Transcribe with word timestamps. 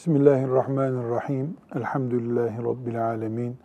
Bismillahirrahmanirrahim. 0.00 1.56
Elhamdülillahi 1.74 2.58
Rabbil 2.58 3.06
alemin. 3.06 3.56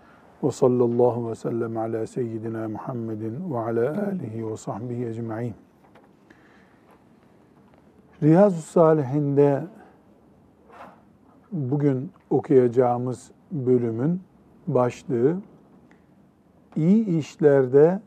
Ve 0.43 0.51
sallallahu 0.51 1.29
ve 1.29 1.35
sellem 1.35 1.77
ala 1.77 2.07
seyyidina 2.07 2.69
Muhammedin 2.69 3.53
ve 3.53 3.57
ala 3.57 4.07
alihi 4.07 4.51
ve 4.51 4.57
sahbihi 4.57 5.05
ecma'in. 5.05 5.53
Riyazu 8.23 8.61
Salihinde 8.61 9.63
bugün 11.51 12.11
okuyacağımız 12.29 13.31
bölümün 13.51 14.21
başlığı 14.67 15.37
iyi 16.75 17.05
işlerde 17.05 18.01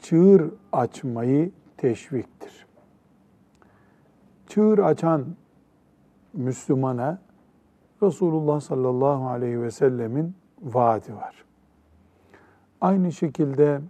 çığır 0.00 0.50
açmayı 0.72 1.50
teşviktir. 1.76 2.66
Çığır 4.46 4.78
açan 4.78 5.26
Müslümana 6.36 7.18
Resulullah 8.02 8.60
sallallahu 8.60 9.28
aleyhi 9.28 9.62
ve 9.62 9.70
sellemin 9.70 10.34
vaadi 10.62 11.14
var. 11.14 11.44
Aynı 12.80 13.12
şekilde 13.12 13.80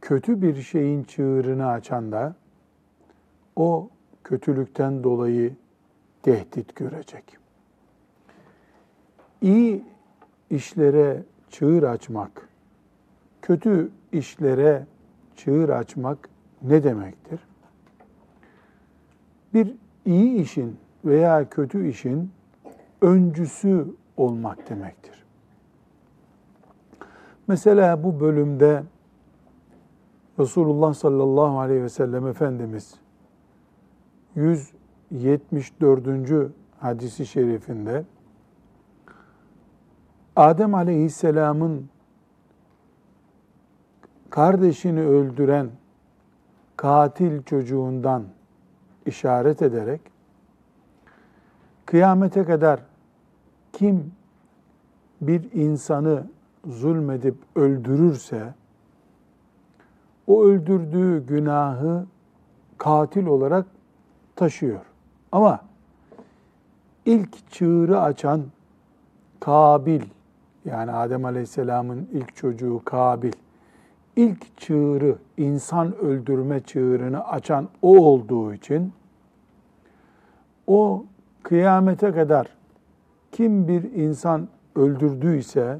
kötü 0.00 0.42
bir 0.42 0.62
şeyin 0.62 1.04
çığırını 1.04 1.66
açan 1.66 2.12
da 2.12 2.34
o 3.56 3.90
kötülükten 4.24 5.04
dolayı 5.04 5.56
tehdit 6.22 6.76
görecek. 6.76 7.38
İyi 9.42 9.84
işlere 10.50 11.22
çığır 11.50 11.82
açmak, 11.82 12.48
kötü 13.42 13.90
işlere 14.12 14.86
çığır 15.36 15.68
açmak 15.68 16.28
ne 16.62 16.84
demektir? 16.84 17.40
Bir 19.54 19.74
iyi 20.06 20.42
işin 20.42 20.83
veya 21.04 21.48
kötü 21.48 21.88
işin 21.88 22.30
öncüsü 23.02 23.86
olmak 24.16 24.70
demektir. 24.70 25.24
Mesela 27.48 28.04
bu 28.04 28.20
bölümde 28.20 28.82
Resulullah 30.38 30.94
sallallahu 30.94 31.58
aleyhi 31.58 31.82
ve 31.82 31.88
sellem 31.88 32.26
Efendimiz 32.26 32.94
174. 34.34 36.52
hadisi 36.80 37.26
şerifinde 37.26 38.04
Adem 40.36 40.74
aleyhisselamın 40.74 41.88
kardeşini 44.30 45.00
öldüren 45.00 45.70
katil 46.76 47.42
çocuğundan 47.42 48.24
işaret 49.06 49.62
ederek 49.62 50.00
kıyamete 51.86 52.44
kadar 52.44 52.80
kim 53.72 54.12
bir 55.20 55.52
insanı 55.52 56.26
zulmedip 56.66 57.34
öldürürse 57.56 58.54
o 60.26 60.44
öldürdüğü 60.44 61.26
günahı 61.26 62.06
katil 62.78 63.26
olarak 63.26 63.66
taşıyor. 64.36 64.80
Ama 65.32 65.60
ilk 67.06 67.50
çığırı 67.50 68.00
açan 68.00 68.42
Kabil 69.40 70.02
yani 70.64 70.92
Adem 70.92 71.24
Aleyhisselam'ın 71.24 72.08
ilk 72.12 72.36
çocuğu 72.36 72.82
Kabil 72.84 73.32
ilk 74.16 74.58
çığırı, 74.58 75.18
insan 75.36 75.96
öldürme 75.96 76.60
çığırını 76.60 77.28
açan 77.28 77.68
o 77.82 77.98
olduğu 77.98 78.54
için 78.54 78.92
o 80.66 81.04
kıyamete 81.44 82.12
kadar 82.12 82.46
kim 83.32 83.68
bir 83.68 83.82
insan 83.92 84.48
öldürdüyse 84.76 85.78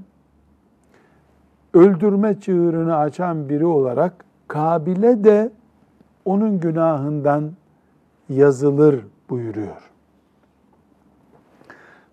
öldürme 1.74 2.40
çığırını 2.40 2.96
açan 2.96 3.48
biri 3.48 3.66
olarak 3.66 4.24
Kabil'e 4.48 5.24
de 5.24 5.50
onun 6.24 6.60
günahından 6.60 7.52
yazılır 8.28 9.04
buyuruyor. 9.30 9.90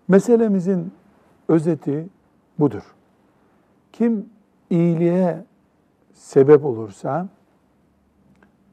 Meselemizin 0.08 0.92
özeti 1.48 2.08
budur. 2.58 2.94
Kim 3.92 4.26
iyiliğe 4.70 5.44
sebep 6.14 6.64
olursa, 6.64 7.28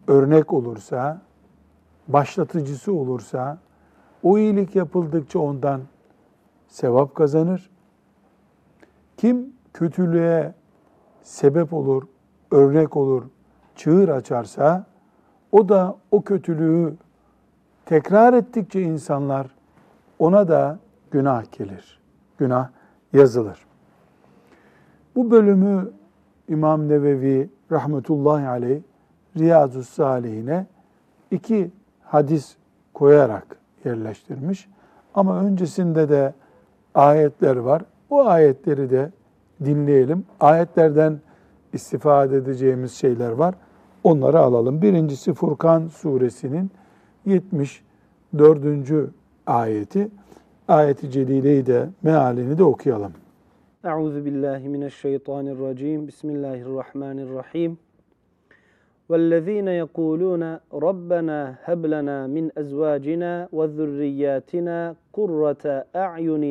örnek 0.07 0.53
olursa, 0.53 1.21
başlatıcısı 2.07 2.93
olursa, 2.93 3.57
o 4.23 4.37
iyilik 4.37 4.75
yapıldıkça 4.75 5.39
ondan 5.39 5.81
sevap 6.67 7.15
kazanır. 7.15 7.69
Kim 9.17 9.53
kötülüğe 9.73 10.53
sebep 11.21 11.73
olur, 11.73 12.03
örnek 12.51 12.97
olur, 12.97 13.23
çığır 13.75 14.09
açarsa, 14.09 14.85
o 15.51 15.69
da 15.69 15.95
o 16.11 16.21
kötülüğü 16.21 16.95
tekrar 17.85 18.33
ettikçe 18.33 18.81
insanlar 18.81 19.47
ona 20.19 20.47
da 20.47 20.79
günah 21.11 21.51
gelir. 21.57 21.99
Günah 22.37 22.69
yazılır. 23.13 23.65
Bu 25.15 25.31
bölümü 25.31 25.91
İmam 26.47 26.87
Nevevi 26.87 27.49
rahmetullahi 27.71 28.47
aleyh 28.47 28.81
Riyazu 29.37 29.83
Salihine 29.83 30.67
iki 31.31 31.71
hadis 32.03 32.55
koyarak 32.93 33.59
yerleştirmiş. 33.85 34.69
Ama 35.13 35.43
öncesinde 35.43 36.09
de 36.09 36.33
ayetler 36.95 37.55
var. 37.55 37.81
Bu 38.09 38.21
ayetleri 38.21 38.89
de 38.89 39.11
dinleyelim. 39.65 40.25
Ayetlerden 40.39 41.19
istifade 41.73 42.37
edeceğimiz 42.37 42.91
şeyler 42.91 43.31
var. 43.31 43.55
Onları 44.03 44.39
alalım. 44.39 44.81
Birincisi 44.81 45.33
Furkan 45.33 45.87
suresinin 45.87 46.71
74. 47.25 49.11
ayeti. 49.47 50.09
Ayeti 50.67 51.11
celileyi 51.11 51.65
de 51.65 51.89
mealini 52.01 52.57
de 52.57 52.63
okuyalım. 52.63 53.13
Euzu. 53.83 54.25
Bismillahirrahmanirrahim. 56.07 57.77
وَالَّذ۪ينَ 59.10 59.68
يَقُولُونَ 59.82 60.42
رَبَّنَا 60.86 61.40
هَبْ 61.66 61.80
لَنَا 61.94 62.18
مِنْ 62.36 62.44
أَزْوَاجِنَا 62.60 63.32
وَذُرِّيَّاتِنَا 63.56 64.78
قُرَّةَ 65.16 65.64
أَعْيُنٍ 66.04 66.44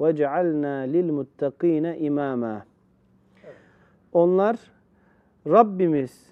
وَاجْعَلْنَا 0.00 0.74
لِلْمُتَّقِينَ 0.94 1.86
imama. 2.08 2.64
Onlar 4.12 4.56
Rabbimiz 5.46 6.26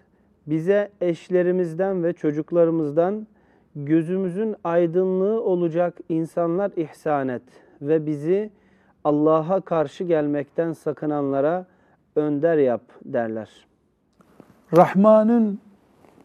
bize 0.47 0.91
eşlerimizden 1.00 2.04
ve 2.04 2.12
çocuklarımızdan 2.12 3.26
gözümüzün 3.76 4.56
aydınlığı 4.65 5.43
olacak 5.43 5.98
insanlar 6.09 6.72
ihsan 6.76 7.29
et 7.29 7.43
ve 7.82 8.06
bizi 8.06 8.50
Allah'a 9.05 9.61
karşı 9.61 10.05
gelmekten 10.05 10.73
sakınanlara 10.73 11.67
önder 12.17 12.58
yap 12.58 12.82
derler. 13.05 13.67
Rahman'ın 14.75 15.60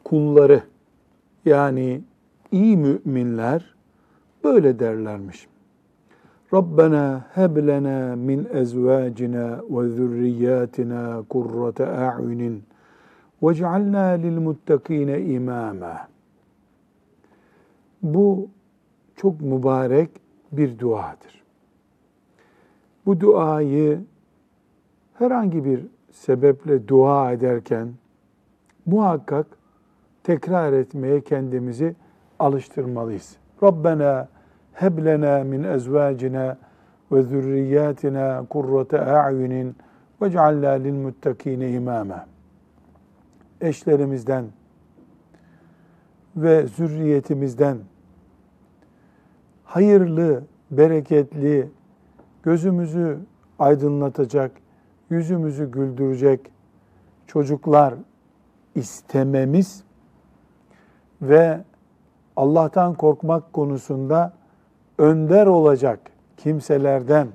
kulları 0.04 0.62
yani 1.44 2.02
iyi 2.52 2.76
müminler 2.76 3.74
böyle 4.44 4.78
derlermiş. 4.78 5.48
Rabbena 6.54 7.24
heb 7.34 7.56
lena 7.56 8.16
min 8.16 8.48
ezvacina 8.52 9.60
ve 9.70 9.88
zurriyatina 9.88 11.22
kurrate 11.28 11.86
a'yunin 11.86 12.64
vec'alna 13.42 14.06
lil 14.06 14.38
muttakine 14.38 15.20
imama. 15.20 16.08
Bu 18.02 18.48
çok 19.16 19.40
mübarek 19.40 20.10
bir 20.52 20.78
duadır. 20.78 21.42
Bu 23.06 23.20
duayı 23.20 24.00
herhangi 25.14 25.64
bir 25.64 25.86
sebeple 26.10 26.88
dua 26.88 27.32
ederken 27.32 27.88
muhakkak 28.86 29.46
tekrar 30.24 30.72
etmeye 30.72 31.20
kendimizi 31.20 31.94
alıştırmalıyız. 32.38 33.36
Rabbena 33.62 34.28
heb 34.72 35.04
lena 35.04 35.44
min 35.44 35.62
ezvacina 35.62 36.58
ve 37.12 37.22
zürriyatina 37.22 38.46
kurrate 38.50 39.00
a'yunin 39.00 39.76
ve 40.22 40.30
cealna 40.30 40.70
lil 40.70 40.92
muttakine 40.92 41.70
imama. 41.70 42.26
Eşlerimizden 43.60 44.44
ve 46.36 46.66
zürriyetimizden 46.66 47.78
hayırlı, 49.64 50.42
bereketli, 50.70 51.68
gözümüzü 52.42 53.18
aydınlatacak, 53.58 54.52
yüzümüzü 55.10 55.70
güldürecek 55.70 56.40
çocuklar 57.26 57.94
istememiz 58.74 59.84
ve 61.22 61.60
Allah'tan 62.36 62.94
korkmak 62.94 63.52
konusunda 63.52 64.32
önder 64.98 65.46
olacak 65.46 66.00
kimselerden 66.36 67.28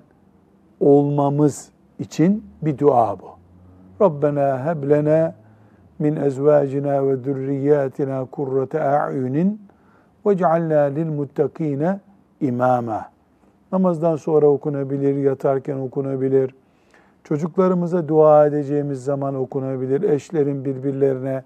olmamız 0.79 1.69
için 1.99 2.45
bir 2.61 2.77
dua 2.77 3.19
bu. 3.19 3.25
Rabbena 4.01 4.65
heb 4.65 4.89
lena 4.89 5.35
min 5.99 6.15
ezvacina 6.15 7.07
ve 7.07 7.15
zürriyatina 7.15 8.25
kurrate 8.25 8.81
a'yunin 8.81 9.61
ve 10.25 10.37
cealna 10.37 10.81
lil 10.81 11.05
muttakine 11.05 11.99
imama. 12.41 13.05
Namazdan 13.71 14.15
sonra 14.15 14.47
okunabilir, 14.47 15.15
yatarken 15.15 15.77
okunabilir. 15.77 16.55
Çocuklarımıza 17.27 18.07
dua 18.07 18.45
edeceğimiz 18.45 19.03
zaman 19.03 19.35
okunabilir. 19.35 20.01
Eşlerin 20.01 20.65
birbirlerine 20.65 21.43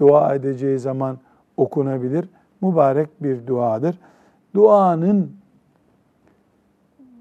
dua 0.00 0.34
edeceği 0.34 0.78
zaman 0.78 1.18
okunabilir. 1.56 2.28
Mübarek 2.60 3.22
bir 3.22 3.46
duadır. 3.46 3.98
Duanın 4.54 5.32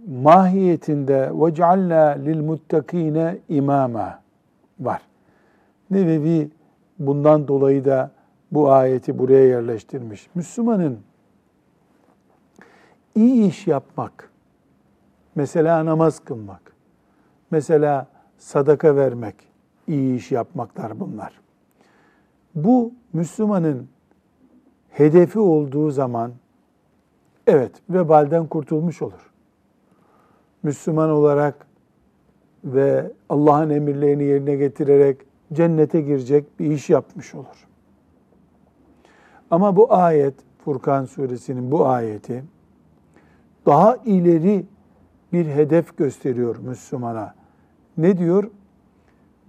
mahiyetinde 0.07 1.31
lil 2.25 2.41
muttakine 2.41 3.37
imama 3.49 4.19
var. 4.79 5.01
Nevevi 5.91 6.49
bundan 6.99 7.47
dolayı 7.47 7.85
da 7.85 8.11
bu 8.51 8.71
ayeti 8.71 9.19
buraya 9.19 9.45
yerleştirmiş. 9.45 10.29
Müslümanın 10.35 10.99
iyi 13.15 13.49
iş 13.49 13.67
yapmak, 13.67 14.29
mesela 15.35 15.85
namaz 15.85 16.19
kılmak, 16.19 16.68
mesela 17.51 18.07
sadaka 18.37 18.95
vermek, 18.95 19.35
iyi 19.87 20.15
iş 20.15 20.31
yapmaklar 20.31 20.99
bunlar. 20.99 21.39
Bu 22.55 22.93
Müslümanın 23.13 23.87
hedefi 24.89 25.39
olduğu 25.39 25.91
zaman 25.91 26.31
evet 27.47 27.71
vebalden 27.89 28.47
kurtulmuş 28.47 29.01
olur. 29.01 29.31
Müslüman 30.63 31.09
olarak 31.09 31.67
ve 32.63 33.11
Allah'ın 33.29 33.69
emirlerini 33.69 34.23
yerine 34.23 34.55
getirerek 34.55 35.17
cennete 35.53 36.01
girecek 36.01 36.59
bir 36.59 36.71
iş 36.71 36.89
yapmış 36.89 37.35
olur. 37.35 37.67
Ama 39.51 39.75
bu 39.75 39.93
ayet, 39.93 40.33
Furkan 40.65 41.05
suresinin 41.05 41.71
bu 41.71 41.87
ayeti 41.87 42.43
daha 43.65 43.95
ileri 43.95 44.65
bir 45.33 45.45
hedef 45.45 45.97
gösteriyor 45.97 46.57
Müslümana. 46.57 47.38
Ne 47.99 48.17
diyor? 48.17 48.49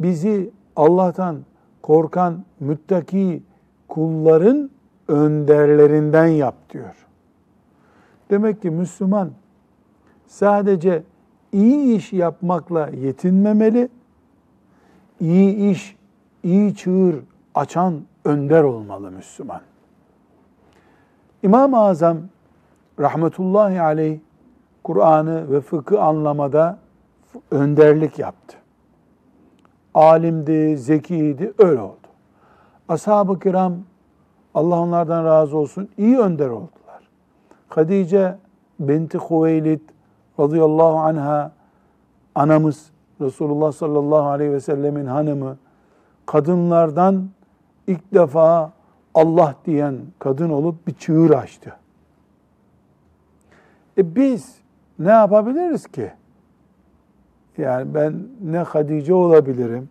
Bizi 0.00 0.50
Allah'tan 0.76 1.38
korkan 1.82 2.44
müttaki 2.60 3.42
kulların 3.88 4.70
önderlerinden 5.08 6.26
yap 6.26 6.54
diyor. 6.70 7.06
Demek 8.30 8.62
ki 8.62 8.70
Müslüman 8.70 9.30
sadece 10.26 11.02
iyi 11.52 11.96
iş 11.96 12.12
yapmakla 12.12 12.88
yetinmemeli, 12.88 13.88
iyi 15.20 15.70
iş, 15.70 15.96
iyi 16.42 16.74
çığır 16.74 17.16
açan 17.54 18.00
önder 18.24 18.62
olmalı 18.62 19.10
Müslüman. 19.10 19.60
İmam-ı 21.42 21.78
Azam 21.78 22.18
rahmetullahi 23.00 23.80
aleyh 23.80 24.18
Kur'an'ı 24.84 25.52
ve 25.52 25.60
fıkı 25.60 26.00
anlamada 26.00 26.78
önderlik 27.50 28.18
yaptı. 28.18 28.56
Alimdi, 29.94 30.76
zekiydi, 30.76 31.52
öyle 31.58 31.80
oldu. 31.80 31.96
Ashab-ı 32.88 33.38
kiram 33.38 33.76
Allah 34.54 34.80
onlardan 34.80 35.24
razı 35.24 35.56
olsun 35.56 35.88
iyi 35.98 36.18
önder 36.18 36.48
oldular. 36.48 37.08
Hadice 37.68 38.36
binti 38.80 39.18
Huveylid 39.18 39.80
radıyallahu 40.40 40.98
anha 40.98 41.52
anamız 42.34 42.90
Resulullah 43.20 43.72
sallallahu 43.72 44.28
aleyhi 44.28 44.52
ve 44.52 44.60
sellemin 44.60 45.06
hanımı 45.06 45.56
kadınlardan 46.26 47.30
ilk 47.86 48.14
defa 48.14 48.72
Allah 49.14 49.54
diyen 49.66 49.98
kadın 50.18 50.50
olup 50.50 50.86
bir 50.86 50.94
çığır 50.94 51.30
açtı. 51.30 51.76
E 53.98 54.14
biz 54.16 54.54
ne 54.98 55.10
yapabiliriz 55.10 55.86
ki? 55.86 56.12
Yani 57.60 57.94
ben 57.94 58.14
ne 58.42 58.58
Hadice 58.58 59.14
olabilirim 59.14 59.88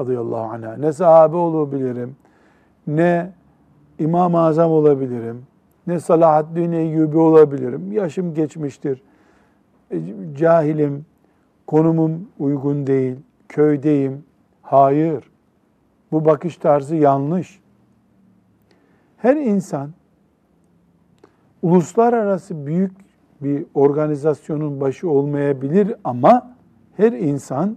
radıyallahu 0.00 0.40
anh'a, 0.40 0.76
ne 0.76 0.92
sahabe 0.92 1.36
olabilirim, 1.36 2.16
ne 2.86 3.32
İmam-ı 3.98 4.40
Azam 4.40 4.70
olabilirim, 4.70 5.42
ne 5.86 6.00
Salahaddin 6.00 6.72
Eyyubi 6.72 7.18
olabilirim. 7.18 7.92
Yaşım 7.92 8.34
geçmiştir, 8.34 9.02
e, 9.90 10.00
cahilim, 10.38 11.06
konumum 11.66 12.28
uygun 12.38 12.86
değil, 12.86 13.16
köydeyim. 13.48 14.24
Hayır, 14.62 15.30
bu 16.12 16.24
bakış 16.24 16.56
tarzı 16.56 16.96
yanlış. 16.96 17.60
Her 19.16 19.36
insan 19.36 19.90
uluslararası 21.62 22.66
büyük 22.66 22.92
bir 23.40 23.64
organizasyonun 23.74 24.80
başı 24.80 25.10
olmayabilir 25.10 25.94
ama 26.04 26.57
her 26.98 27.12
insan 27.12 27.76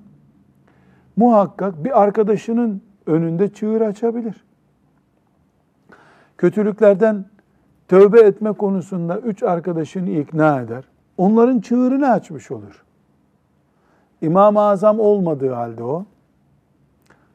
muhakkak 1.16 1.84
bir 1.84 2.02
arkadaşının 2.02 2.82
önünde 3.06 3.54
çığır 3.54 3.82
açabilir. 3.82 4.44
Kötülüklerden 6.38 7.26
tövbe 7.88 8.20
etme 8.20 8.52
konusunda 8.52 9.20
üç 9.20 9.44
arkadaşını 9.44 10.10
ikna 10.10 10.62
eder. 10.62 10.84
Onların 11.18 11.60
çığırını 11.60 12.12
açmış 12.12 12.52
olur. 12.52 12.84
İmam-ı 14.22 14.62
Azam 14.62 15.00
olmadığı 15.00 15.54
halde 15.54 15.84
o, 15.84 16.06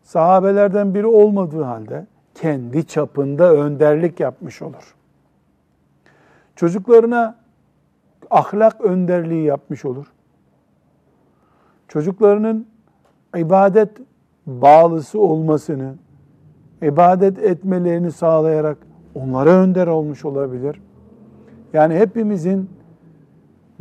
sahabelerden 0.02 0.94
biri 0.94 1.06
olmadığı 1.06 1.62
halde 1.62 2.06
kendi 2.34 2.86
çapında 2.86 3.54
önderlik 3.54 4.20
yapmış 4.20 4.62
olur. 4.62 4.94
Çocuklarına 6.56 7.36
ahlak 8.30 8.80
önderliği 8.80 9.44
yapmış 9.44 9.84
olur. 9.84 10.06
Çocuklarının 11.88 12.66
ibadet 13.36 13.90
bağlısı 14.46 15.20
olmasını, 15.20 15.94
ibadet 16.82 17.38
etmelerini 17.38 18.12
sağlayarak 18.12 18.78
onlara 19.14 19.50
önder 19.50 19.86
olmuş 19.86 20.24
olabilir. 20.24 20.82
Yani 21.72 21.94
hepimizin 21.94 22.70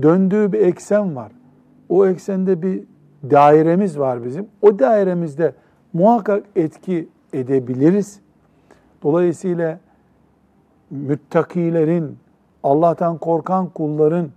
döndüğü 0.01 0.51
bir 0.51 0.59
eksen 0.59 1.15
var. 1.15 1.31
O 1.89 2.07
eksende 2.07 2.61
bir 2.61 2.83
dairemiz 3.31 3.99
var 3.99 4.25
bizim. 4.25 4.47
O 4.61 4.79
dairemizde 4.79 5.53
muhakkak 5.93 6.43
etki 6.55 7.09
edebiliriz. 7.33 8.19
Dolayısıyla 9.03 9.79
müttakilerin, 10.91 12.17
Allah'tan 12.63 13.17
korkan 13.17 13.69
kulların 13.69 14.29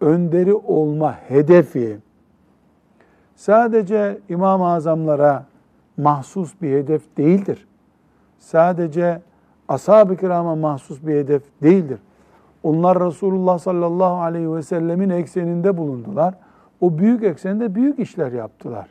önderi 0.00 0.54
olma 0.54 1.12
hedefi 1.28 1.98
sadece 3.36 4.18
İmam-ı 4.28 4.66
Azamlara 4.66 5.44
mahsus 5.96 6.54
bir 6.62 6.72
hedef 6.72 7.16
değildir. 7.16 7.66
Sadece 8.38 9.20
ashab-ı 9.68 10.16
kirama 10.16 10.56
mahsus 10.56 11.06
bir 11.06 11.14
hedef 11.14 11.42
değildir. 11.62 11.98
Onlar 12.62 13.00
Resulullah 13.00 13.58
sallallahu 13.58 14.22
aleyhi 14.22 14.54
ve 14.54 14.62
sellemin 14.62 15.10
ekseninde 15.10 15.76
bulundular. 15.76 16.34
O 16.80 16.98
büyük 16.98 17.22
eksende 17.22 17.74
büyük 17.74 17.98
işler 17.98 18.32
yaptılar. 18.32 18.88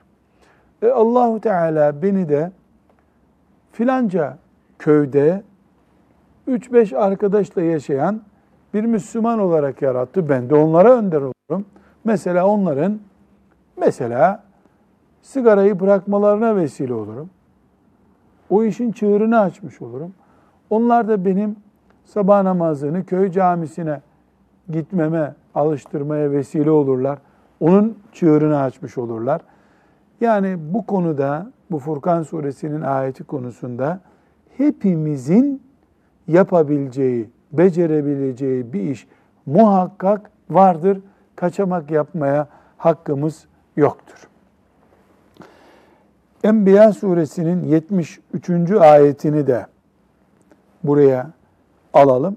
E 0.82 0.88
Allahu 0.90 1.40
Teala 1.40 2.02
beni 2.02 2.30
de 2.30 2.52
filanca 3.72 4.38
köyde 4.80 5.44
3-5 6.48 6.98
arkadaşla 6.98 7.62
yaşayan 7.62 8.22
bir 8.74 8.86
Müslüman 8.86 9.40
olarak 9.40 9.82
yarattı. 9.82 10.30
Ben 10.30 10.50
de 10.50 10.56
onlara 10.56 10.92
önder 10.92 11.22
olurum. 11.22 11.66
Mesela 12.04 12.48
onların 12.48 13.00
mesela 13.78 14.44
sigarayı 15.22 15.80
bırakmalarına 15.80 16.56
vesile 16.56 16.94
olurum. 16.94 17.30
O 18.50 18.64
işin 18.64 18.92
çığırını 18.92 19.40
açmış 19.40 19.82
olurum. 19.82 20.14
Onlar 20.70 21.08
da 21.08 21.26
benim 21.26 21.56
sabah 22.06 22.44
namazını 22.44 23.06
köy 23.06 23.32
camisine 23.32 24.02
gitmeme, 24.70 25.36
alıştırmaya 25.56 26.32
vesile 26.32 26.72
olurlar. 26.72 27.20
Onun 27.60 27.98
çığırını 28.12 28.62
açmış 28.62 28.98
olurlar. 28.98 29.42
Yani 30.22 30.58
bu 30.74 30.86
konuda, 30.86 31.52
bu 31.72 31.80
Furkan 31.80 32.24
suresinin 32.24 32.82
ayeti 32.82 33.24
konusunda 33.24 34.00
hepimizin 34.58 35.62
yapabileceği, 36.28 37.30
becerebileceği 37.52 38.74
bir 38.74 38.82
iş 38.82 39.08
muhakkak 39.46 40.32
vardır. 40.50 41.02
Kaçamak 41.36 41.92
yapmaya 41.92 42.48
hakkımız 42.78 43.48
yoktur. 43.77 44.29
Enbiya 46.45 46.93
suresinin 46.93 47.65
73. 47.65 48.71
ayetini 48.71 49.47
de 49.47 49.67
buraya 50.85 51.31
alalım. 51.95 52.37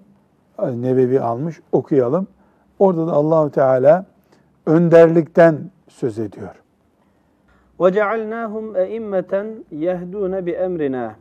Nevevi 0.60 1.22
almış, 1.22 1.60
okuyalım. 1.72 2.28
Orada 2.80 3.08
da 3.08 3.14
Allahu 3.14 3.50
Teala 3.50 4.06
önderlikten 4.66 5.58
söz 5.88 6.20
ediyor. 6.20 6.56
وَجَعَلْنَاهُمْ 7.80 8.66
اَئِمَّةً 8.78 9.54
يَهْدُونَ 9.72 10.34
بِأَمْرِنَا 10.40 11.12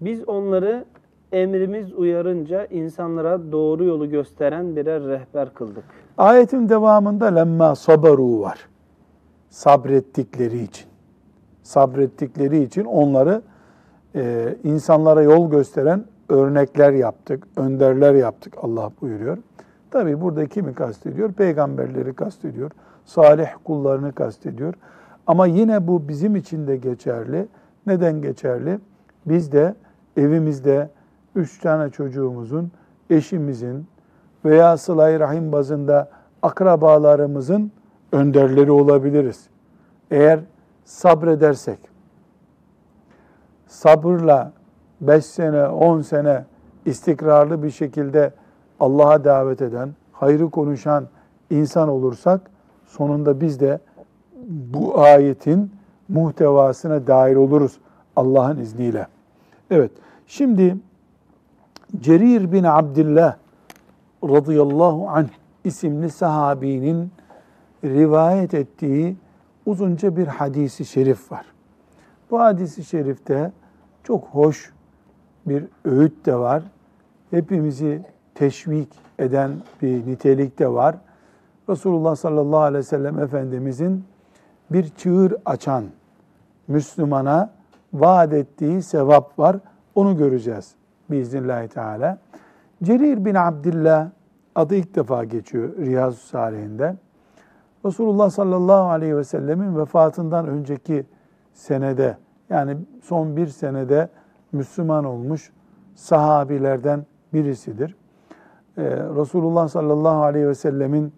Biz 0.00 0.28
onları 0.28 0.84
emrimiz 1.32 1.92
uyarınca 1.92 2.64
insanlara 2.64 3.52
doğru 3.52 3.84
yolu 3.84 4.10
gösteren 4.10 4.76
birer 4.76 5.02
rehber 5.02 5.54
kıldık. 5.54 5.84
Ayetin 6.18 6.68
devamında 6.68 7.26
lemma 7.26 7.76
sabaru 7.76 8.40
var. 8.40 8.68
Sabrettikleri 9.55 10.63
için. 10.63 10.87
Sabrettikleri 11.63 12.63
için 12.63 12.85
onları 12.85 13.41
e, 14.15 14.55
insanlara 14.63 15.21
yol 15.21 15.51
gösteren 15.51 16.05
örnekler 16.29 16.91
yaptık, 16.93 17.47
önderler 17.57 18.13
yaptık 18.13 18.53
Allah 18.61 18.91
buyuruyor. 19.01 19.37
Tabi 19.91 20.21
burada 20.21 20.45
kimi 20.45 20.73
kastediyor? 20.73 21.33
Peygamberleri 21.33 22.13
kastediyor, 22.13 22.71
salih 23.05 23.47
kullarını 23.63 24.13
kastediyor. 24.13 24.73
Ama 25.27 25.45
yine 25.45 25.87
bu 25.87 26.07
bizim 26.07 26.35
için 26.35 26.67
de 26.67 26.77
geçerli. 26.77 27.47
Neden 27.87 28.21
geçerli? 28.21 28.79
Biz 29.25 29.51
de 29.51 29.75
evimizde 30.17 30.89
üç 31.35 31.59
tane 31.59 31.89
çocuğumuzun, 31.89 32.71
eşimizin 33.09 33.87
veya 34.45 34.77
sıla 34.77 35.19
rahim 35.19 35.51
bazında 35.51 36.09
akrabalarımızın 36.41 37.71
önderleri 38.11 38.71
olabiliriz. 38.71 39.47
Eğer 40.11 40.39
sabredersek, 40.83 41.79
sabırla 43.67 44.51
5 45.01 45.25
sene, 45.25 45.67
10 45.67 46.01
sene 46.01 46.45
istikrarlı 46.85 47.63
bir 47.63 47.71
şekilde 47.71 48.33
Allah'a 48.79 49.23
davet 49.23 49.61
eden, 49.61 49.89
hayrı 50.11 50.49
konuşan 50.49 51.07
insan 51.49 51.89
olursak 51.89 52.41
sonunda 52.85 53.41
biz 53.41 53.59
de 53.59 53.79
bu 54.49 54.99
ayetin 54.99 55.71
muhtevasına 56.09 57.07
dair 57.07 57.35
oluruz 57.35 57.79
Allah'ın 58.15 58.57
izniyle. 58.57 59.07
Evet, 59.71 59.91
şimdi 60.27 60.77
Cerir 61.99 62.51
bin 62.51 62.63
Abdullah 62.63 63.35
radıyallahu 64.23 65.09
anh 65.09 65.27
isimli 65.63 66.09
sahabinin 66.09 67.11
rivayet 67.85 68.53
ettiği 68.53 69.15
uzunca 69.65 70.17
bir 70.17 70.27
hadisi 70.27 70.85
şerif 70.85 71.31
var. 71.31 71.45
Bu 72.31 72.39
hadisi 72.39 72.83
şerifte 72.83 73.51
çok 74.03 74.23
hoş 74.23 74.73
bir 75.45 75.65
öğüt 75.85 76.25
de 76.25 76.35
var. 76.35 76.63
Hepimizi 77.31 78.01
teşvik 78.35 78.89
eden 79.19 79.51
bir 79.81 80.07
nitelik 80.07 80.59
de 80.59 80.67
var. 80.67 80.95
Resulullah 81.69 82.15
sallallahu 82.15 82.59
aleyhi 82.59 82.79
ve 82.79 82.83
sellem 82.83 83.19
Efendimizin 83.19 84.03
bir 84.71 84.89
çığır 84.89 85.35
açan 85.45 85.85
Müslümana 86.67 87.51
vaat 87.93 88.33
ettiği 88.33 88.81
sevap 88.81 89.39
var. 89.39 89.57
Onu 89.95 90.17
göreceğiz 90.17 90.75
biiznillahü 91.11 91.67
teala. 91.67 92.17
Cerir 92.83 93.25
bin 93.25 93.35
Abdillah 93.35 94.09
adı 94.55 94.75
ilk 94.75 94.95
defa 94.95 95.23
geçiyor 95.23 95.77
Riyazu 95.77 96.17
Salihinde. 96.17 96.95
Resulullah 97.85 98.29
sallallahu 98.29 98.89
aleyhi 98.89 99.17
ve 99.17 99.23
sellemin 99.23 99.77
vefatından 99.77 100.47
önceki 100.47 101.05
senede 101.53 102.17
yani 102.49 102.77
son 103.03 103.37
bir 103.37 103.47
senede 103.47 104.09
Müslüman 104.51 105.05
olmuş 105.05 105.51
sahabilerden 105.95 107.05
birisidir. 107.33 107.95
Ee, 108.77 108.83
Resulullah 108.89 109.67
sallallahu 109.67 110.23
aleyhi 110.23 110.47
ve 110.47 110.55
sellemin 110.55 111.13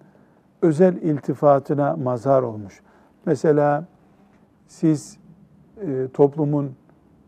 özel 0.61 0.95
iltifatına 0.95 1.95
mazhar 1.95 2.43
olmuş. 2.43 2.81
Mesela 3.25 3.85
siz 4.67 5.17
e, 5.81 6.07
toplumun 6.13 6.71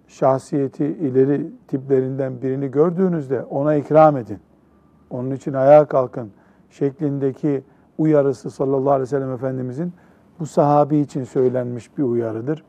şahsiyeti 0.07 0.85
ileri 0.85 1.51
tiplerinden 1.67 2.41
birini 2.41 2.71
gördüğünüzde 2.71 3.43
ona 3.43 3.75
ikram 3.75 4.17
edin. 4.17 4.39
Onun 5.09 5.31
için 5.31 5.53
ayağa 5.53 5.85
kalkın 5.85 6.31
şeklindeki 6.69 7.63
uyarısı 7.99 8.51
sallallahu 8.51 8.91
aleyhi 8.91 9.01
ve 9.01 9.05
sellem 9.05 9.31
Efendimizin 9.31 9.93
bu 10.39 10.45
sahabi 10.45 10.97
için 10.97 11.23
söylenmiş 11.23 11.97
bir 11.97 12.03
uyarıdır. 12.03 12.63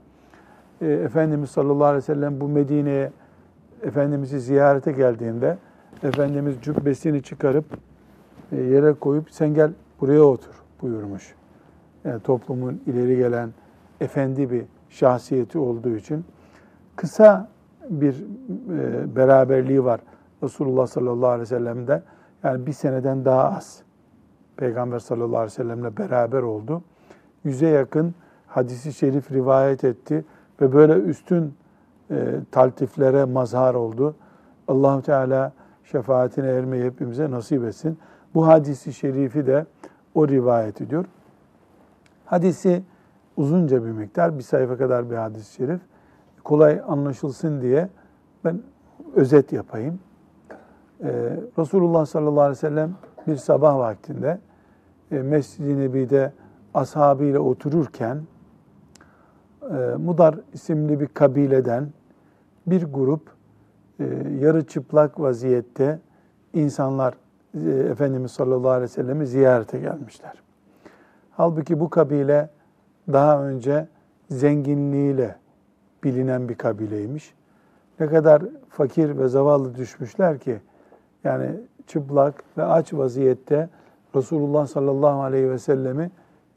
E, 0.80 0.86
Efendimiz 0.86 1.50
sallallahu 1.50 1.84
aleyhi 1.84 2.02
ve 2.02 2.14
sellem 2.14 2.40
bu 2.40 2.48
Medine'ye 2.48 3.12
Efendimiz'i 3.82 4.40
ziyarete 4.40 4.92
geldiğinde 4.92 5.58
Efendimiz 6.02 6.54
cübbesini 6.62 7.22
çıkarıp 7.22 7.64
e, 8.52 8.56
yere 8.56 8.92
koyup 8.92 9.30
sen 9.30 9.54
gel 9.54 9.70
buraya 10.00 10.22
otur 10.22 10.62
buyurmuş. 10.82 11.34
Yani 12.04 12.20
toplumun 12.20 12.82
ileri 12.86 13.16
gelen 13.16 13.50
efendi 14.00 14.50
bir 14.50 14.64
şahsiyeti 14.88 15.58
olduğu 15.58 15.96
için 15.96 16.24
kısa 16.96 17.48
bir 17.90 18.24
e, 18.70 19.16
beraberliği 19.16 19.84
var 19.84 20.00
Resulullah 20.42 20.86
sallallahu 20.86 21.28
aleyhi 21.28 21.40
ve 21.40 21.46
sellem'de. 21.46 22.02
Yani 22.44 22.66
bir 22.66 22.72
seneden 22.72 23.24
daha 23.24 23.56
az. 23.56 23.82
Peygamber 24.60 24.98
sallallahu 24.98 25.38
aleyhi 25.38 25.52
ve 25.52 25.62
sellemle 25.62 25.96
beraber 25.96 26.42
oldu. 26.42 26.82
Yüze 27.44 27.68
yakın 27.68 28.14
hadisi 28.46 28.92
şerif 28.92 29.32
rivayet 29.32 29.84
etti 29.84 30.24
ve 30.60 30.72
böyle 30.72 30.92
üstün 30.92 31.54
e, 32.10 32.34
taltiflere 32.50 33.24
mazhar 33.24 33.74
oldu. 33.74 34.14
Allahu 34.68 35.02
Teala 35.02 35.52
şefaatine 35.84 36.48
ermeyi 36.48 36.84
hepimize 36.84 37.30
nasip 37.30 37.64
etsin. 37.64 37.98
Bu 38.34 38.46
hadisi 38.46 38.92
şerifi 38.92 39.46
de 39.46 39.66
o 40.14 40.28
rivayet 40.28 40.80
ediyor. 40.80 41.04
Hadisi 42.24 42.82
uzunca 43.36 43.84
bir 43.84 43.90
miktar, 43.90 44.38
bir 44.38 44.42
sayfa 44.42 44.76
kadar 44.76 45.10
bir 45.10 45.16
hadis-i 45.16 45.54
şerif. 45.54 45.80
Kolay 46.44 46.80
anlaşılsın 46.88 47.60
diye 47.60 47.88
ben 48.44 48.60
özet 49.14 49.52
yapayım. 49.52 50.00
Ee, 51.04 51.36
Resulullah 51.58 52.06
sallallahu 52.06 52.40
aleyhi 52.40 52.56
ve 52.56 52.68
sellem 52.68 52.94
bir 53.26 53.36
sabah 53.36 53.78
vaktinde 53.78 54.38
Mescid-i 55.10 55.78
Nebi'de 55.78 56.32
ashabıyla 56.74 57.40
otururken 57.40 58.20
e, 59.62 59.74
Mudar 59.98 60.38
isimli 60.52 61.00
bir 61.00 61.06
kabileden 61.06 61.88
bir 62.66 62.84
grup 62.84 63.22
e, 64.00 64.04
yarı 64.40 64.66
çıplak 64.66 65.20
vaziyette 65.20 65.98
insanlar 66.54 67.14
e, 67.54 67.70
Efendimiz 67.70 68.30
sallallahu 68.30 68.70
aleyhi 68.70 68.82
ve 68.90 68.94
sellem'i 68.94 69.26
ziyarete 69.26 69.78
gelmişler. 69.78 70.32
Halbuki 71.30 71.80
bu 71.80 71.90
kabile 71.90 72.50
daha 73.12 73.44
önce 73.44 73.88
zenginliğiyle 74.30 75.36
bilinen 76.04 76.48
bir 76.48 76.54
kabileymiş. 76.54 77.34
Ne 78.00 78.06
kadar 78.06 78.42
fakir 78.68 79.18
ve 79.18 79.28
zavallı 79.28 79.74
düşmüşler 79.74 80.38
ki 80.38 80.60
yani 81.24 81.50
çıplak 81.86 82.44
ve 82.58 82.64
aç 82.64 82.94
vaziyette 82.94 83.68
Resulullah 84.16 84.66
sallallahu 84.66 85.22
aleyhi 85.22 85.50
ve 85.50 85.58
sellemi 85.58 86.10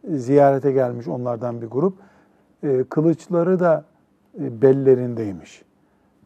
ziyarete 0.10 0.72
gelmiş 0.72 1.08
onlardan 1.08 1.62
bir 1.62 1.68
grup. 1.68 1.98
E, 2.64 2.84
kılıçları 2.84 3.60
da 3.60 3.86
e, 4.40 4.62
bellerindeymiş. 4.62 5.64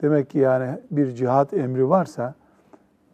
Demek 0.01 0.29
ki 0.29 0.39
yani 0.39 0.79
bir 0.91 1.15
cihat 1.15 1.53
emri 1.53 1.89
varsa 1.89 2.35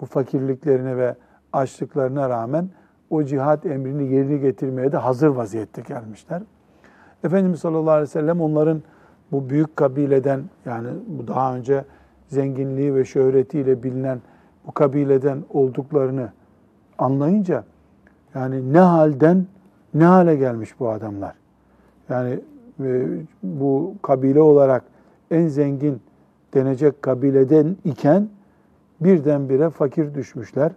bu 0.02 0.06
fakirliklerine 0.06 0.98
ve 0.98 1.16
açlıklarına 1.54 2.30
rağmen 2.30 2.70
o 3.10 3.24
cihat 3.24 3.66
emrini 3.66 4.14
yerine 4.14 4.38
getirmeye 4.38 4.92
de 4.92 4.98
hazır 4.98 5.28
vaziyette 5.28 5.82
gelmişler. 5.82 6.42
Efendimiz 7.24 7.60
sallallahu 7.60 7.92
aleyhi 7.92 8.10
ve 8.10 8.12
sellem 8.12 8.42
onların 8.42 8.84
bu 9.32 9.50
büyük 9.50 9.76
kabileden 9.76 10.44
yani 10.66 10.88
bu 11.08 11.28
daha 11.28 11.56
önce 11.56 11.86
zenginliği 12.28 12.96
ve 12.96 13.06
şöhretiyle 13.06 13.84
bilinen 13.84 14.22
bu 14.68 14.72
kabileden 14.72 15.44
olduklarını 15.50 16.32
anlayınca 16.98 17.64
yani 18.36 18.74
ne 18.74 18.80
halden 18.80 19.46
ne 19.94 20.04
hale 20.06 20.36
gelmiş 20.36 20.80
bu 20.80 20.90
adamlar. 20.90 21.36
Yani 22.10 22.40
e, 22.84 23.08
bu 23.44 23.96
kabile 24.02 24.42
olarak 24.42 24.84
en 25.32 25.48
zengin 25.48 26.02
denecek 26.54 27.02
kabileden 27.02 27.78
iken 27.86 28.30
birdenbire 29.02 29.70
fakir 29.70 30.16
düşmüşler. 30.16 30.72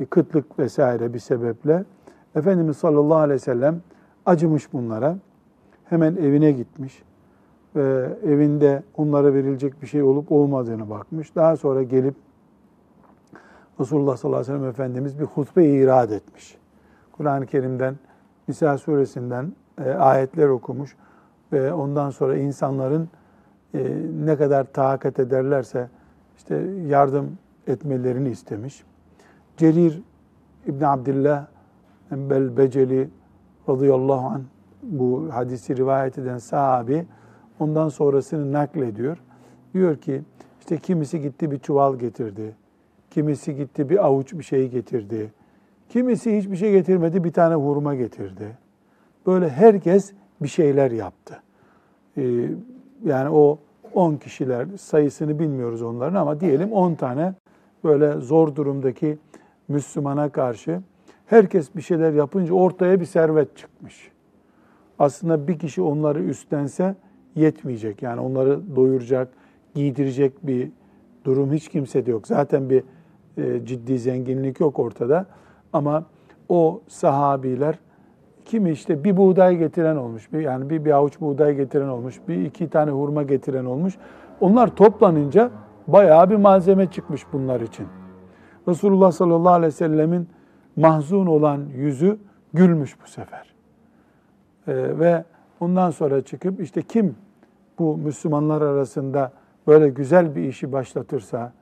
E, 0.00 0.04
kıtlık 0.04 0.58
vesaire 0.58 1.14
bir 1.14 1.18
sebeple. 1.18 1.84
Efendimiz 2.34 2.76
sallallahu 2.76 3.18
aleyhi 3.18 3.40
ve 3.40 3.44
sellem 3.44 3.80
acımış 4.26 4.72
bunlara. 4.72 5.16
Hemen 5.84 6.16
evine 6.16 6.52
gitmiş. 6.52 7.02
Ve 7.76 8.08
evinde 8.26 8.82
onlara 8.96 9.34
verilecek 9.34 9.82
bir 9.82 9.86
şey 9.86 10.02
olup 10.02 10.32
olmadığını 10.32 10.90
bakmış. 10.90 11.34
Daha 11.34 11.56
sonra 11.56 11.82
gelip 11.82 12.14
Resulullah 13.80 14.16
sallallahu 14.16 14.40
aleyhi 14.40 14.52
ve 14.52 14.58
sellem 14.58 14.70
Efendimiz 14.70 15.18
bir 15.18 15.24
hutbe 15.24 15.64
irad 15.64 16.10
etmiş. 16.10 16.58
Kur'an-ı 17.16 17.46
Kerim'den, 17.46 17.96
Nisa 18.48 18.78
suresinden 18.78 19.52
e, 19.84 19.90
ayetler 19.90 20.48
okumuş 20.48 20.96
ve 21.52 21.72
ondan 21.72 22.10
sonra 22.10 22.36
insanların 22.36 23.08
e, 23.74 23.96
ne 24.24 24.36
kadar 24.36 24.64
tahakkat 24.64 25.20
ederlerse 25.20 25.88
işte 26.36 26.56
yardım 26.86 27.38
etmelerini 27.66 28.28
istemiş. 28.28 28.84
Cerir 29.56 30.02
İbn 30.66 30.84
Abdillah 30.84 31.46
Enbel 32.10 32.56
Beceli 32.56 33.08
radıyallahu 33.68 34.26
anh 34.26 34.42
bu 34.82 35.28
hadisi 35.32 35.76
rivayet 35.76 36.18
eden 36.18 36.38
sahabi 36.38 37.06
ondan 37.58 37.88
sonrasını 37.88 38.52
naklediyor. 38.52 39.18
Diyor 39.74 39.96
ki 39.96 40.22
işte 40.60 40.78
kimisi 40.78 41.20
gitti 41.20 41.50
bir 41.50 41.58
çuval 41.58 41.96
getirdi. 41.98 42.56
Kimisi 43.10 43.56
gitti 43.56 43.88
bir 43.88 44.06
avuç 44.06 44.32
bir 44.32 44.42
şey 44.42 44.68
getirdi. 44.68 45.32
Kimisi 45.88 46.38
hiçbir 46.38 46.56
şey 46.56 46.72
getirmedi 46.72 47.24
bir 47.24 47.32
tane 47.32 47.54
hurma 47.54 47.94
getirdi. 47.94 48.58
Böyle 49.26 49.48
herkes 49.48 50.12
bir 50.42 50.48
şeyler 50.48 50.90
yaptı. 50.90 51.42
Ee, 52.16 52.48
yani 53.04 53.30
o 53.30 53.58
10 53.94 54.16
kişiler 54.16 54.66
sayısını 54.78 55.38
bilmiyoruz 55.38 55.82
onların 55.82 56.14
ama 56.14 56.40
diyelim 56.40 56.72
10 56.72 56.94
tane 56.94 57.34
böyle 57.84 58.20
zor 58.20 58.54
durumdaki 58.54 59.18
Müslümana 59.68 60.28
karşı 60.28 60.80
herkes 61.26 61.76
bir 61.76 61.82
şeyler 61.82 62.12
yapınca 62.12 62.54
ortaya 62.54 63.00
bir 63.00 63.04
servet 63.04 63.56
çıkmış. 63.56 64.10
Aslında 64.98 65.48
bir 65.48 65.58
kişi 65.58 65.82
onları 65.82 66.22
üstlense 66.22 66.94
yetmeyecek. 67.34 68.02
Yani 68.02 68.20
onları 68.20 68.76
doyuracak, 68.76 69.28
giydirecek 69.74 70.46
bir 70.46 70.70
durum 71.24 71.52
hiç 71.52 71.68
kimsede 71.68 72.10
yok. 72.10 72.26
Zaten 72.26 72.70
bir 72.70 72.82
e, 73.38 73.66
ciddi 73.66 73.98
zenginlik 73.98 74.60
yok 74.60 74.78
ortada. 74.78 75.26
Ama 75.76 76.04
o 76.48 76.80
sahabiler 76.88 77.78
kimi 78.44 78.70
işte 78.70 79.04
bir 79.04 79.16
buğday 79.16 79.56
getiren 79.56 79.96
olmuş, 79.96 80.32
bir, 80.32 80.40
yani 80.40 80.70
bir, 80.70 80.84
bir 80.84 80.90
avuç 80.90 81.20
buğday 81.20 81.54
getiren 81.54 81.88
olmuş, 81.88 82.20
bir 82.28 82.44
iki 82.44 82.70
tane 82.70 82.90
hurma 82.90 83.22
getiren 83.22 83.64
olmuş. 83.64 83.94
Onlar 84.40 84.76
toplanınca 84.76 85.50
bayağı 85.86 86.30
bir 86.30 86.36
malzeme 86.36 86.90
çıkmış 86.90 87.22
bunlar 87.32 87.60
için. 87.60 87.86
Resulullah 88.68 89.12
sallallahu 89.12 89.52
aleyhi 89.52 89.72
ve 89.72 89.76
sellemin 89.76 90.28
mahzun 90.76 91.26
olan 91.26 91.60
yüzü 91.76 92.18
gülmüş 92.54 92.96
bu 93.04 93.08
sefer. 93.08 93.54
Ee, 94.68 94.74
ve 94.98 95.24
ondan 95.60 95.90
sonra 95.90 96.20
çıkıp 96.20 96.60
işte 96.60 96.82
kim 96.82 97.14
bu 97.78 97.96
Müslümanlar 97.96 98.62
arasında 98.62 99.32
böyle 99.66 99.88
güzel 99.88 100.34
bir 100.36 100.42
işi 100.42 100.72
başlatırsa 100.72 101.52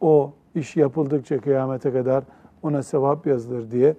o 0.00 0.32
iş 0.54 0.76
yapıldıkça 0.76 1.40
kıyamete 1.40 1.92
kadar 1.92 2.24
ona 2.62 2.82
sevap 2.82 3.26
yazılır 3.26 3.70
diye 3.70 3.94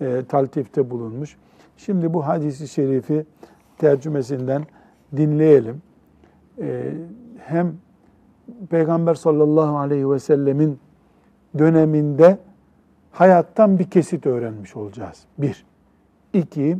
e, 0.00 0.24
taltifte 0.28 0.90
bulunmuş. 0.90 1.36
Şimdi 1.76 2.14
bu 2.14 2.26
hadisi 2.26 2.68
şerifi 2.68 3.26
tercümesinden 3.78 4.64
dinleyelim. 5.16 5.82
E, 6.60 6.92
hem 7.38 7.74
Peygamber 8.70 9.14
sallallahu 9.14 9.78
aleyhi 9.78 10.10
ve 10.10 10.18
sellemin 10.18 10.78
döneminde 11.58 12.38
hayattan 13.12 13.78
bir 13.78 13.90
kesit 13.90 14.26
öğrenmiş 14.26 14.76
olacağız. 14.76 15.24
Bir. 15.38 15.66
İki, 16.32 16.78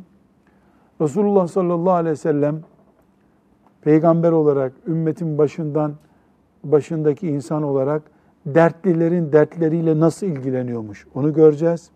Resulullah 1.00 1.46
sallallahu 1.46 1.92
aleyhi 1.92 2.12
ve 2.12 2.16
sellem 2.16 2.60
peygamber 3.80 4.32
olarak 4.32 4.72
ümmetin 4.86 5.38
başından 5.38 5.94
başındaki 6.64 7.28
insan 7.28 7.62
olarak 7.62 8.02
dertlilerin 8.46 9.32
dertleriyle 9.32 10.00
nasıl 10.00 10.26
ilgileniyormuş 10.26 11.06
onu 11.14 11.34
göreceğiz. 11.34 11.90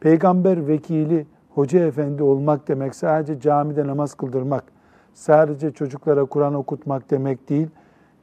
Peygamber 0.00 0.68
vekili, 0.68 1.26
hoca 1.54 1.80
efendi 1.86 2.22
olmak 2.22 2.68
demek 2.68 2.94
sadece 2.94 3.40
camide 3.40 3.86
namaz 3.86 4.14
kıldırmak, 4.14 4.64
sadece 5.14 5.70
çocuklara 5.70 6.24
Kur'an 6.24 6.54
okutmak 6.54 7.10
demek 7.10 7.48
değil. 7.48 7.68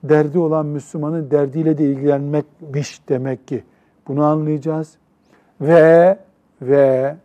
Derdi 0.04 0.40
olan 0.40 0.66
Müslümanın 0.66 1.32
derdiyle 1.32 1.78
de 1.78 1.86
ilgilenmekmiş 1.86 3.10
demek 3.10 3.48
ki. 3.48 3.64
Bunu 4.08 4.26
anlayacağız. 4.26 4.98
Ve 5.62 6.18
ve 6.62 7.16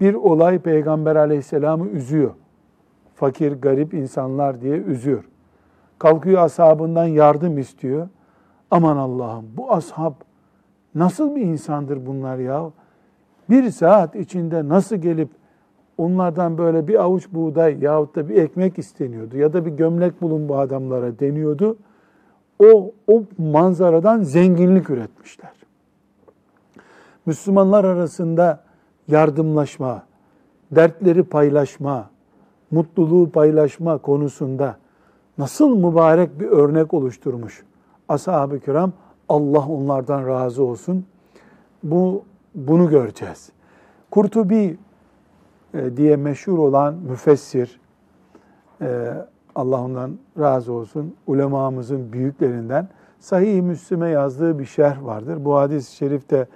bir 0.00 0.14
olay 0.14 0.58
Peygamber 0.58 1.16
aleyhisselamı 1.16 1.88
üzüyor. 1.88 2.30
Fakir, 3.14 3.52
garip 3.52 3.94
insanlar 3.94 4.60
diye 4.60 4.76
üzüyor. 4.76 5.24
Kalkıyor 5.98 6.42
ashabından 6.42 7.04
yardım 7.04 7.58
istiyor. 7.58 8.08
Aman 8.76 8.96
Allah'ım 8.96 9.44
bu 9.56 9.72
ashab 9.72 10.12
nasıl 10.94 11.36
bir 11.36 11.40
insandır 11.40 12.06
bunlar 12.06 12.38
ya? 12.38 12.70
Bir 13.50 13.70
saat 13.70 14.16
içinde 14.16 14.68
nasıl 14.68 14.96
gelip 14.96 15.28
onlardan 15.98 16.58
böyle 16.58 16.88
bir 16.88 17.02
avuç 17.02 17.28
buğday 17.32 17.78
yahut 17.80 18.16
da 18.16 18.28
bir 18.28 18.36
ekmek 18.36 18.78
isteniyordu 18.78 19.36
ya 19.36 19.52
da 19.52 19.66
bir 19.66 19.70
gömlek 19.70 20.22
bulun 20.22 20.48
bu 20.48 20.58
adamlara 20.58 21.18
deniyordu. 21.18 21.76
O, 22.58 22.92
o 23.06 23.22
manzaradan 23.38 24.22
zenginlik 24.22 24.90
üretmişler. 24.90 25.52
Müslümanlar 27.26 27.84
arasında 27.84 28.64
yardımlaşma, 29.08 30.02
dertleri 30.70 31.22
paylaşma, 31.22 32.10
mutluluğu 32.70 33.30
paylaşma 33.30 33.98
konusunda 33.98 34.76
nasıl 35.38 35.76
mübarek 35.76 36.40
bir 36.40 36.46
örnek 36.46 36.94
oluşturmuş 36.94 37.64
ashab-ı 38.08 38.60
kiram. 38.60 38.92
Allah 39.28 39.68
onlardan 39.68 40.26
razı 40.26 40.64
olsun. 40.64 41.06
Bu 41.82 42.24
bunu 42.54 42.90
göreceğiz. 42.90 43.52
Kurtubi 44.10 44.78
e, 45.74 45.96
diye 45.96 46.16
meşhur 46.16 46.58
olan 46.58 46.94
müfessir, 46.94 47.80
e, 48.80 49.12
Allah 49.54 49.82
ondan 49.82 50.18
razı 50.38 50.72
olsun, 50.72 51.14
ulemamızın 51.26 52.12
büyüklerinden 52.12 52.88
Sahih-i 53.20 53.62
Müslim'e 53.62 54.08
yazdığı 54.08 54.58
bir 54.58 54.64
şerh 54.64 55.04
vardır. 55.04 55.44
Bu 55.44 55.56
hadis-i 55.56 55.96
şerifte 55.96 56.46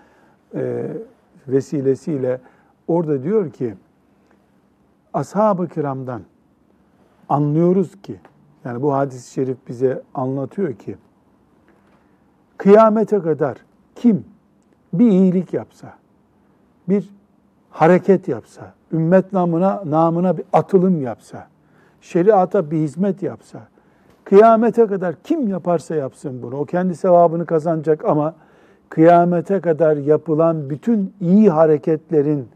e, 0.55 0.91
vesilesiyle 1.49 2.41
orada 2.89 3.23
diyor 3.23 3.51
ki, 3.51 3.75
ashab-ı 5.13 5.69
kiramdan 5.69 6.23
anlıyoruz 7.29 8.03
ki, 8.03 8.21
yani 8.65 8.83
bu 8.83 8.95
hadis-i 8.95 9.33
şerif 9.33 9.59
bize 9.69 10.03
anlatıyor 10.15 10.75
ki, 10.75 10.97
kıyamete 12.61 13.19
kadar 13.21 13.57
kim 13.95 14.25
bir 14.93 15.11
iyilik 15.11 15.55
yapsa, 15.55 15.93
bir 16.89 17.11
hareket 17.71 18.29
yapsa, 18.29 18.73
ümmet 18.93 19.33
namına, 19.33 19.83
namına 19.87 20.37
bir 20.37 20.45
atılım 20.53 21.03
yapsa, 21.03 21.47
şeriata 22.01 22.71
bir 22.71 22.77
hizmet 22.77 23.23
yapsa, 23.23 23.61
kıyamete 24.25 24.87
kadar 24.87 25.15
kim 25.25 25.49
yaparsa 25.49 25.95
yapsın 25.95 26.43
bunu, 26.43 26.57
o 26.57 26.65
kendi 26.65 26.97
sevabını 26.97 27.47
kazanacak 27.47 28.05
ama 28.05 28.35
kıyamete 28.89 29.61
kadar 29.61 29.97
yapılan 29.97 30.71
bütün 30.71 31.15
iyi 31.21 31.51
hareketlerin 31.51 32.49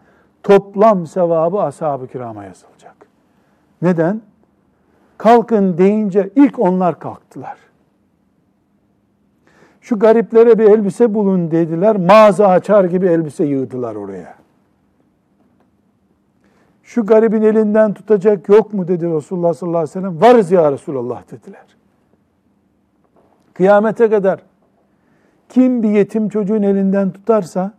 toplam 0.42 1.06
sevabı 1.06 1.60
ashab-ı 1.60 2.06
kirama 2.06 2.44
yazılacak. 2.44 2.96
Neden? 3.82 4.20
Kalkın 5.18 5.78
deyince 5.78 6.30
ilk 6.36 6.58
onlar 6.58 6.98
kalktılar. 6.98 7.63
Şu 9.84 9.98
gariplere 9.98 10.58
bir 10.58 10.64
elbise 10.64 11.14
bulun 11.14 11.50
dediler. 11.50 11.96
Mağaza 11.96 12.48
açar 12.48 12.84
gibi 12.84 13.06
elbise 13.06 13.44
yığdılar 13.44 13.94
oraya. 13.94 14.34
Şu 16.82 17.06
garibin 17.06 17.42
elinden 17.42 17.94
tutacak 17.94 18.48
yok 18.48 18.74
mu 18.74 18.88
dedi 18.88 19.06
Resulullah 19.06 19.54
sallallahu 19.54 19.78
aleyhi 19.78 19.90
ve 19.90 20.00
sellem. 20.00 20.20
Varız 20.20 20.50
ya 20.50 20.72
Resulullah 20.72 21.22
dediler. 21.30 21.76
Kıyamete 23.54 24.10
kadar 24.10 24.42
kim 25.48 25.82
bir 25.82 25.90
yetim 25.90 26.28
çocuğun 26.28 26.62
elinden 26.62 27.10
tutarsa, 27.10 27.74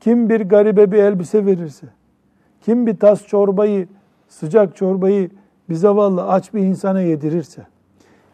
kim 0.00 0.28
bir 0.28 0.40
garibe 0.40 0.92
bir 0.92 0.98
elbise 0.98 1.46
verirse, 1.46 1.86
kim 2.60 2.86
bir 2.86 2.96
tas 2.96 3.26
çorbayı, 3.26 3.88
sıcak 4.28 4.76
çorbayı 4.76 5.30
bir 5.68 5.74
zavallı 5.74 6.28
aç 6.28 6.54
bir 6.54 6.60
insana 6.60 7.00
yedirirse, 7.00 7.66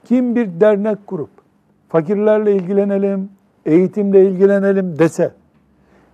kim 0.04 0.36
bir 0.36 0.60
dernek 0.60 1.06
kurup 1.06 1.39
fakirlerle 1.90 2.56
ilgilenelim, 2.56 3.28
eğitimle 3.66 4.24
ilgilenelim 4.24 4.98
dese, 4.98 5.32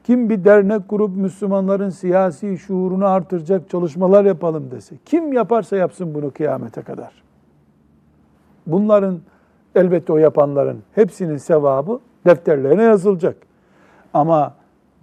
kim 0.05 0.31
bir 0.31 0.45
dernek 0.45 0.89
kurup 0.89 1.17
Müslümanların 1.17 1.91
siyasi 1.91 2.59
şuurunu 2.59 3.07
artıracak 3.07 3.71
çalışmalar 3.71 4.25
yapalım 4.25 4.71
dese, 4.71 4.97
kim 5.05 5.33
yaparsa 5.33 5.77
yapsın 5.77 6.15
bunu 6.15 6.31
kıyamete 6.31 6.83
kadar. 6.83 7.23
Bunların 8.67 9.21
elbette 9.75 10.13
o 10.13 10.17
yapanların 10.17 10.79
hepsinin 10.95 11.37
sevabı 11.37 12.01
defterlerine 12.27 12.83
yazılacak. 12.83 13.37
Ama 14.15 14.55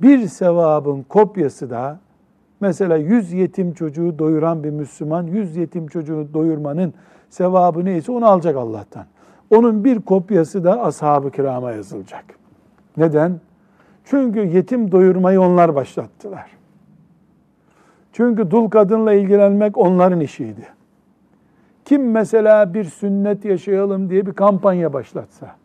bir 0.02 0.28
sevabın 0.28 1.04
kopyası 1.04 1.70
da 1.70 2.00
mesela 2.60 2.98
yüz 2.98 3.34
yetim 3.34 3.74
çocuğu 3.74 4.20
doyuran 4.20 4.64
bir 4.64 4.70
Müslüman 4.70 5.24
yüz 5.24 5.56
yetim 5.56 5.88
çocuğu 5.88 6.28
doyurmanın 6.34 6.94
sevabı 7.30 7.86
neyse 7.86 8.12
onu 8.12 8.26
alacak 8.26 8.56
Allah'tan. 8.56 9.06
Onun 9.54 9.84
bir 9.84 10.02
kopyası 10.02 10.64
da 10.64 10.82
ashab-ı 10.82 11.32
kirama 11.32 11.72
yazılacak. 11.72 12.26
Neden? 12.98 13.40
Çünkü 14.06 14.40
yetim 14.40 14.92
doyurmayı 14.92 15.42
onlar 15.42 15.76
başlattılar. 15.76 16.52
Çünkü 18.14 18.52
dul 18.52 18.70
kadınla 18.70 19.14
ilgilenmek 19.14 19.78
onların 19.78 20.20
işiydi. 20.20 20.68
Kim 21.86 22.12
mesela 22.12 22.74
bir 22.74 22.84
sünnet 22.84 23.46
yaşayalım 23.46 24.10
diye 24.10 24.26
bir 24.26 24.34
kampanya 24.34 24.94
başlatsa, 24.94 25.56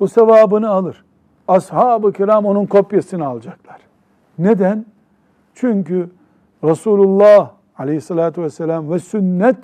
o 0.00 0.06
sevabını 0.06 0.70
alır. 0.70 1.04
Ashab-ı 1.48 2.12
kiram 2.12 2.46
onun 2.46 2.66
kopyasını 2.66 3.26
alacaklar. 3.26 3.80
Neden? 4.38 4.86
Çünkü 5.54 6.10
Resulullah 6.64 7.50
aleyhissalatü 7.78 8.42
vesselam 8.42 8.90
ve 8.90 8.98
sünnet 8.98 9.56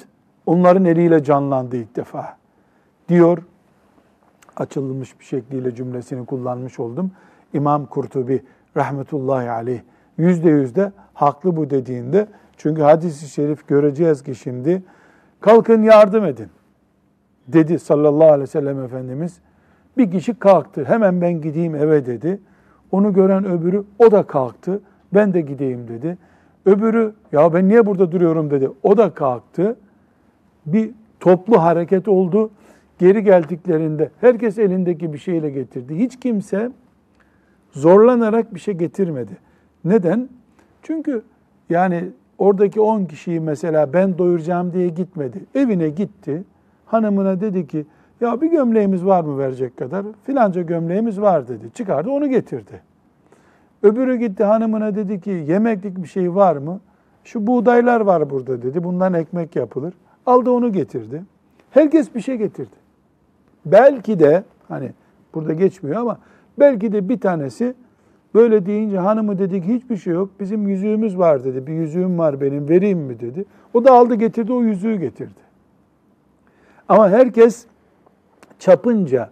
onların 0.46 0.84
eliyle 0.84 1.24
canlandı 1.24 1.76
ilk 1.76 1.96
defa. 1.96 2.37
Diyor, 3.08 3.38
açılmış 4.56 5.20
bir 5.20 5.24
şekliyle 5.24 5.74
cümlesini 5.74 6.26
kullanmış 6.26 6.80
oldum. 6.80 7.10
İmam 7.52 7.86
Kurtubi 7.86 8.42
rahmetullahi 8.76 9.50
aleyh 9.50 9.80
yüzde 10.18 10.50
yüzde 10.50 10.92
haklı 11.14 11.56
bu 11.56 11.70
dediğinde. 11.70 12.26
Çünkü 12.56 12.82
hadisi 12.82 13.28
şerif 13.28 13.68
göreceğiz 13.68 14.22
ki 14.22 14.34
şimdi 14.34 14.82
kalkın 15.40 15.82
yardım 15.82 16.24
edin 16.24 16.48
dedi 17.48 17.78
sallallahu 17.78 18.28
aleyhi 18.28 18.42
ve 18.42 18.46
sellem 18.46 18.82
Efendimiz. 18.82 19.38
Bir 19.98 20.10
kişi 20.10 20.34
kalktı 20.34 20.84
hemen 20.84 21.20
ben 21.20 21.40
gideyim 21.40 21.74
eve 21.74 22.06
dedi. 22.06 22.40
Onu 22.92 23.12
gören 23.12 23.44
öbürü 23.44 23.84
o 23.98 24.10
da 24.10 24.22
kalktı 24.22 24.80
ben 25.14 25.34
de 25.34 25.40
gideyim 25.40 25.88
dedi. 25.88 26.18
Öbürü 26.66 27.14
ya 27.32 27.54
ben 27.54 27.68
niye 27.68 27.86
burada 27.86 28.12
duruyorum 28.12 28.50
dedi. 28.50 28.70
O 28.82 28.96
da 28.96 29.10
kalktı. 29.14 29.76
Bir 30.66 30.90
toplu 31.20 31.62
hareket 31.62 32.08
oldu. 32.08 32.50
Geri 32.98 33.24
geldiklerinde 33.24 34.10
herkes 34.20 34.58
elindeki 34.58 35.12
bir 35.12 35.18
şeyle 35.18 35.50
getirdi. 35.50 35.98
Hiç 35.98 36.20
kimse 36.20 36.70
zorlanarak 37.70 38.54
bir 38.54 38.60
şey 38.60 38.74
getirmedi. 38.74 39.32
Neden? 39.84 40.28
Çünkü 40.82 41.22
yani 41.70 42.04
oradaki 42.38 42.80
10 42.80 43.04
kişiyi 43.04 43.40
mesela 43.40 43.92
ben 43.92 44.18
doyuracağım 44.18 44.72
diye 44.72 44.88
gitmedi. 44.88 45.44
Evine 45.54 45.88
gitti. 45.88 46.44
Hanımına 46.86 47.40
dedi 47.40 47.66
ki 47.66 47.86
ya 48.20 48.40
bir 48.40 48.50
gömleğimiz 48.50 49.04
var 49.04 49.24
mı 49.24 49.38
verecek 49.38 49.76
kadar? 49.76 50.04
Filanca 50.24 50.62
gömleğimiz 50.62 51.20
var 51.20 51.48
dedi. 51.48 51.70
Çıkardı 51.74 52.10
onu 52.10 52.28
getirdi. 52.28 52.82
Öbürü 53.82 54.16
gitti 54.16 54.44
hanımına 54.44 54.94
dedi 54.94 55.20
ki 55.20 55.30
yemeklik 55.30 56.02
bir 56.02 56.08
şey 56.08 56.34
var 56.34 56.56
mı? 56.56 56.80
Şu 57.24 57.46
buğdaylar 57.46 58.00
var 58.00 58.30
burada 58.30 58.62
dedi. 58.62 58.84
Bundan 58.84 59.14
ekmek 59.14 59.56
yapılır. 59.56 59.94
Aldı 60.26 60.50
onu 60.50 60.72
getirdi. 60.72 61.22
Herkes 61.70 62.14
bir 62.14 62.20
şey 62.20 62.36
getirdi. 62.36 62.76
Belki 63.72 64.18
de 64.18 64.44
hani 64.68 64.92
burada 65.34 65.52
geçmiyor 65.52 65.96
ama 65.96 66.18
belki 66.58 66.92
de 66.92 67.08
bir 67.08 67.20
tanesi 67.20 67.74
böyle 68.34 68.66
deyince 68.66 68.98
hanımı 68.98 69.38
dedi 69.38 69.62
ki 69.62 69.74
hiçbir 69.74 69.96
şey 69.96 70.12
yok. 70.12 70.30
Bizim 70.40 70.68
yüzüğümüz 70.68 71.18
var 71.18 71.44
dedi. 71.44 71.66
Bir 71.66 71.72
yüzüğüm 71.72 72.18
var 72.18 72.40
benim 72.40 72.68
vereyim 72.68 72.98
mi 72.98 73.20
dedi. 73.20 73.44
O 73.74 73.84
da 73.84 73.92
aldı 73.92 74.14
getirdi 74.14 74.52
o 74.52 74.62
yüzüğü 74.62 74.96
getirdi. 74.96 75.48
Ama 76.88 77.10
herkes 77.10 77.66
çapınca 78.58 79.30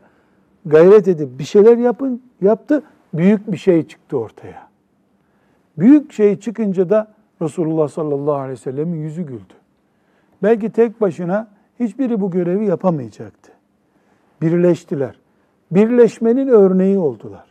gayret 0.66 1.08
edip 1.08 1.38
bir 1.38 1.44
şeyler 1.44 1.78
yapın 1.78 2.22
yaptı. 2.40 2.82
Büyük 3.14 3.52
bir 3.52 3.56
şey 3.56 3.86
çıktı 3.86 4.18
ortaya. 4.18 4.68
Büyük 5.78 6.12
şey 6.12 6.40
çıkınca 6.40 6.90
da 6.90 7.14
Resulullah 7.42 7.88
sallallahu 7.88 8.34
aleyhi 8.34 8.52
ve 8.52 8.56
sellemin 8.56 8.98
yüzü 8.98 9.22
güldü. 9.22 9.54
Belki 10.42 10.70
tek 10.70 11.00
başına 11.00 11.48
hiçbiri 11.80 12.20
bu 12.20 12.30
görevi 12.30 12.66
yapamayacaktı. 12.66 13.52
Birleştiler. 14.42 15.18
Birleşmenin 15.70 16.48
örneği 16.48 16.98
oldular. 16.98 17.44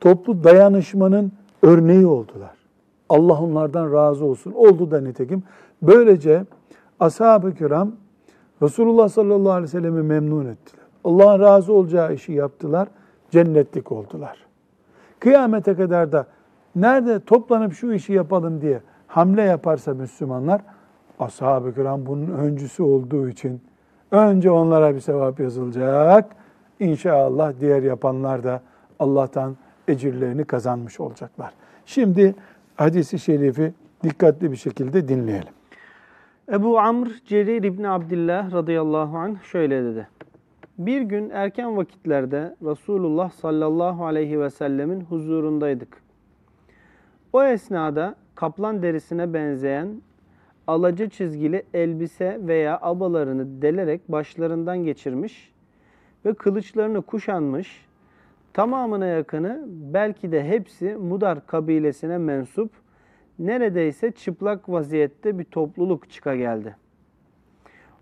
Toplu 0.00 0.44
dayanışmanın 0.44 1.32
örneği 1.62 2.06
oldular. 2.06 2.56
Allah 3.08 3.42
onlardan 3.42 3.92
razı 3.92 4.24
olsun. 4.24 4.52
Oldu 4.52 4.90
da 4.90 5.00
nitekim. 5.00 5.42
Böylece 5.82 6.44
ashab-ı 7.00 7.54
kiram 7.54 7.92
Resulullah 8.62 9.08
sallallahu 9.08 9.52
aleyhi 9.52 9.64
ve 9.64 9.80
sellem'i 9.80 10.02
memnun 10.02 10.46
ettiler. 10.46 10.84
Allah'ın 11.04 11.40
razı 11.40 11.72
olacağı 11.72 12.14
işi 12.14 12.32
yaptılar, 12.32 12.88
cennetlik 13.30 13.92
oldular. 13.92 14.46
Kıyamete 15.20 15.74
kadar 15.74 16.12
da 16.12 16.26
nerede 16.76 17.20
toplanıp 17.20 17.72
şu 17.72 17.92
işi 17.92 18.12
yapalım 18.12 18.60
diye 18.60 18.80
hamle 19.06 19.42
yaparsa 19.42 19.94
Müslümanlar, 19.94 20.60
ashab-ı 21.18 21.74
kiram 21.74 22.06
bunun 22.06 22.30
öncüsü 22.30 22.82
olduğu 22.82 23.28
için 23.28 23.60
önce 24.10 24.50
onlara 24.50 24.94
bir 24.94 25.00
sevap 25.00 25.40
yazılacak. 25.40 26.36
İnşallah 26.80 27.52
diğer 27.60 27.82
yapanlar 27.82 28.44
da 28.44 28.62
Allah'tan 28.98 29.56
ecirlerini 29.88 30.44
kazanmış 30.44 31.00
olacaklar. 31.00 31.52
Şimdi 31.86 32.34
hadisi 32.76 33.18
şerifi 33.18 33.72
dikkatli 34.02 34.52
bir 34.52 34.56
şekilde 34.56 35.08
dinleyelim. 35.08 35.52
Ebu 36.52 36.78
Amr 36.78 37.08
Cerir 37.26 37.62
İbni 37.62 37.88
Abdillah 37.88 38.52
radıyallahu 38.52 39.18
anh 39.18 39.42
şöyle 39.42 39.84
dedi. 39.84 40.08
Bir 40.78 41.00
gün 41.00 41.30
erken 41.30 41.76
vakitlerde 41.76 42.56
Resulullah 42.62 43.30
sallallahu 43.30 44.06
aleyhi 44.06 44.40
ve 44.40 44.50
sellemin 44.50 45.00
huzurundaydık. 45.00 46.02
O 47.32 47.42
esnada 47.42 48.14
kaplan 48.34 48.82
derisine 48.82 49.34
benzeyen 49.34 50.02
alacı 50.68 51.08
çizgili 51.08 51.62
elbise 51.74 52.38
veya 52.40 52.78
abalarını 52.82 53.62
delerek 53.62 54.08
başlarından 54.08 54.78
geçirmiş 54.78 55.52
ve 56.24 56.34
kılıçlarını 56.34 57.02
kuşanmış, 57.02 57.86
tamamına 58.52 59.06
yakını 59.06 59.64
belki 59.68 60.32
de 60.32 60.44
hepsi 60.44 60.96
Mudar 60.96 61.46
kabilesine 61.46 62.18
mensup 62.18 62.70
neredeyse 63.38 64.10
çıplak 64.10 64.68
vaziyette 64.68 65.38
bir 65.38 65.44
topluluk 65.44 66.10
çıka 66.10 66.36
geldi. 66.36 66.76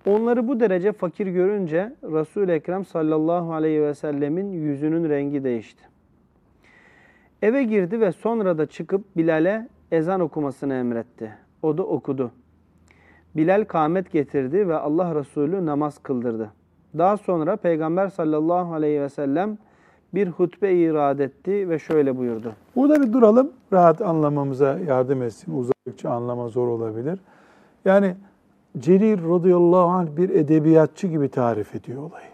Onları 0.07 0.49
bu 0.49 0.61
derece 0.61 0.93
fakir 0.93 1.27
görünce 1.27 1.93
Resul-i 2.03 2.53
Ekrem 2.53 2.85
sallallahu 2.85 3.55
aleyhi 3.55 3.83
ve 3.83 3.95
sellemin 3.95 4.53
yüzünün 4.53 5.09
rengi 5.09 5.45
değişti. 5.45 5.85
Eve 7.43 7.63
girdi 7.63 8.01
ve 8.01 8.13
sonra 8.13 8.59
da 8.59 8.67
çıkıp 8.67 9.17
Bilal'e 9.17 9.69
ezan 9.91 10.21
okumasını 10.21 10.75
emretti. 10.75 11.33
O 11.63 11.79
da 11.79 11.83
okudu. 11.83 12.33
Bilal 13.37 13.65
kâmet 13.65 14.13
getirdi 14.13 14.69
ve 14.69 14.77
Allah 14.77 15.15
Resulü 15.15 15.67
namaz 15.67 15.99
kıldırdı. 16.03 16.51
Daha 16.99 17.17
sonra 17.17 17.57
Peygamber 17.57 18.09
sallallahu 18.09 18.75
aleyhi 18.75 19.01
ve 19.01 19.09
sellem 19.09 19.59
bir 20.15 20.29
hutbe 20.29 20.75
irad 20.75 21.19
etti 21.19 21.69
ve 21.69 21.79
şöyle 21.79 22.17
buyurdu. 22.17 22.53
Burada 22.77 23.03
bir 23.03 23.13
duralım, 23.13 23.53
rahat 23.73 24.03
anlamamıza 24.03 24.79
yardım 24.87 25.23
etsin. 25.23 25.59
Uzakça 25.59 26.11
anlama 26.11 26.49
zor 26.49 26.69
olabilir. 26.69 27.19
Yani 27.85 28.15
Cerir 28.79 29.23
radıyallahu 29.23 29.89
anh 29.89 30.17
bir 30.17 30.31
edebiyatçı 30.31 31.07
gibi 31.07 31.29
tarif 31.29 31.75
ediyor 31.75 32.03
olayı. 32.03 32.29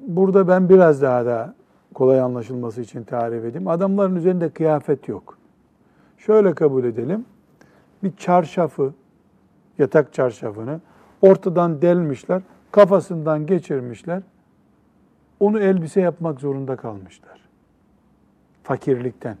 Burada 0.00 0.48
ben 0.48 0.68
biraz 0.68 1.02
daha 1.02 1.26
da 1.26 1.54
kolay 1.94 2.20
anlaşılması 2.20 2.80
için 2.80 3.04
tarif 3.04 3.44
edeyim. 3.44 3.68
Adamların 3.68 4.16
üzerinde 4.16 4.48
kıyafet 4.48 5.08
yok. 5.08 5.38
Şöyle 6.18 6.54
kabul 6.54 6.84
edelim. 6.84 7.24
Bir 8.02 8.16
çarşafı, 8.16 8.94
yatak 9.78 10.12
çarşafını 10.12 10.80
ortadan 11.22 11.82
delmişler, 11.82 12.42
kafasından 12.72 13.46
geçirmişler 13.46 14.22
onu 15.40 15.60
elbise 15.60 16.00
yapmak 16.00 16.40
zorunda 16.40 16.76
kalmışlar. 16.76 17.40
Fakirlikten. 18.62 19.36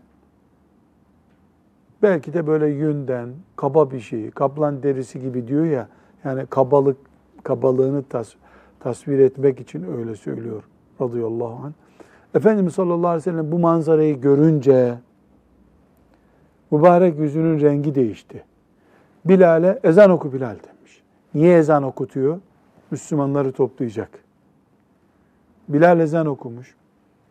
Belki 2.02 2.32
de 2.34 2.46
böyle 2.46 2.66
yünden, 2.66 3.28
kaba 3.56 3.90
bir 3.90 4.00
şey, 4.00 4.30
kaplan 4.30 4.82
derisi 4.82 5.20
gibi 5.20 5.48
diyor 5.48 5.64
ya, 5.64 5.88
yani 6.24 6.46
kabalık, 6.46 6.96
kabalığını 7.42 8.02
tas, 8.02 8.32
tasvir 8.80 9.18
etmek 9.18 9.60
için 9.60 9.98
öyle 9.98 10.16
söylüyor 10.16 10.62
radıyallahu 11.00 11.64
anh. 11.64 11.72
Efendimiz 12.34 12.74
sallallahu 12.74 13.08
aleyhi 13.08 13.16
ve 13.16 13.30
sellem 13.30 13.52
bu 13.52 13.58
manzarayı 13.58 14.20
görünce 14.20 14.98
mübarek 16.70 17.18
yüzünün 17.18 17.60
rengi 17.60 17.94
değişti. 17.94 18.44
Bilal'e 19.24 19.80
ezan 19.84 20.10
oku 20.10 20.32
Bilal 20.32 20.56
demiş. 20.56 21.02
Niye 21.34 21.58
ezan 21.58 21.82
okutuyor? 21.82 22.40
Müslümanları 22.90 23.52
toplayacak. 23.52 24.10
Bilal 25.68 26.00
ezan 26.00 26.26
okumuş. 26.26 26.74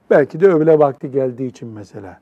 Belki 0.09 0.39
de 0.39 0.47
öğle 0.47 0.79
vakti 0.79 1.11
geldiği 1.11 1.47
için 1.47 1.69
mesela. 1.69 2.19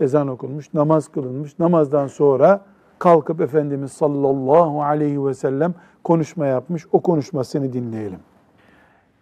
Ezan 0.00 0.28
okunmuş, 0.28 0.74
namaz 0.74 1.08
kılınmış. 1.08 1.58
Namazdan 1.58 2.06
sonra 2.06 2.64
kalkıp 2.98 3.40
Efendimiz 3.40 3.92
sallallahu 3.92 4.82
aleyhi 4.82 5.26
ve 5.26 5.34
sellem 5.34 5.74
konuşma 6.04 6.46
yapmış. 6.46 6.86
O 6.92 7.00
konuşmasını 7.00 7.72
dinleyelim. 7.72 8.18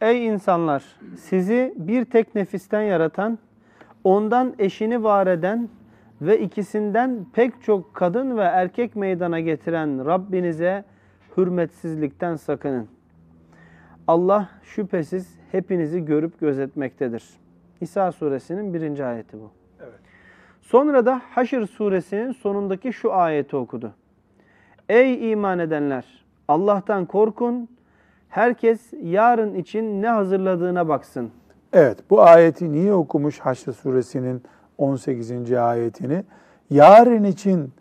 Ey 0.01 0.27
insanlar! 0.27 0.85
Sizi 1.17 1.75
bir 1.77 2.05
tek 2.05 2.35
nefisten 2.35 2.83
yaratan, 2.83 3.39
ondan 4.05 4.55
eşini 4.59 5.03
var 5.03 5.27
eden 5.27 5.69
ve 6.21 6.41
ikisinden 6.41 7.27
pek 7.33 7.63
çok 7.63 7.95
kadın 7.95 8.37
ve 8.37 8.43
erkek 8.43 8.97
meydana 8.97 9.41
getiren 9.41 10.07
Rabbinize 10.07 10.85
hürmetsizlikten 11.37 12.37
sakının. 12.37 12.89
Allah 14.07 14.49
şüphesiz 14.63 15.39
hepinizi 15.53 16.05
görüp 16.05 16.41
gözetmektedir. 16.41 17.25
İsa 17.81 18.13
suresinin 18.13 18.75
birinci 18.75 19.05
ayeti 19.05 19.41
bu. 19.41 19.51
Evet. 19.81 20.01
Sonra 20.63 21.07
da 21.07 21.23
Haşr 21.31 21.67
suresinin 21.67 22.33
sonundaki 22.33 22.93
şu 22.93 23.13
ayeti 23.13 23.57
okudu. 23.57 23.93
Ey 24.89 25.33
iman 25.33 25.59
edenler! 25.59 26.25
Allah'tan 26.49 27.07
korkun, 27.07 27.69
herkes 28.29 28.93
yarın 29.03 29.55
için 29.55 30.03
ne 30.03 30.09
hazırladığına 30.09 30.89
baksın. 30.89 31.31
Evet, 31.73 31.99
bu 32.11 32.23
ayeti 32.23 32.73
niye 32.73 32.93
okumuş 32.93 33.41
Haşr 33.41 33.73
suresinin 33.73 34.43
18. 34.79 35.53
ayetini. 35.53 36.25
Yarın 36.71 37.25
için 37.25 37.73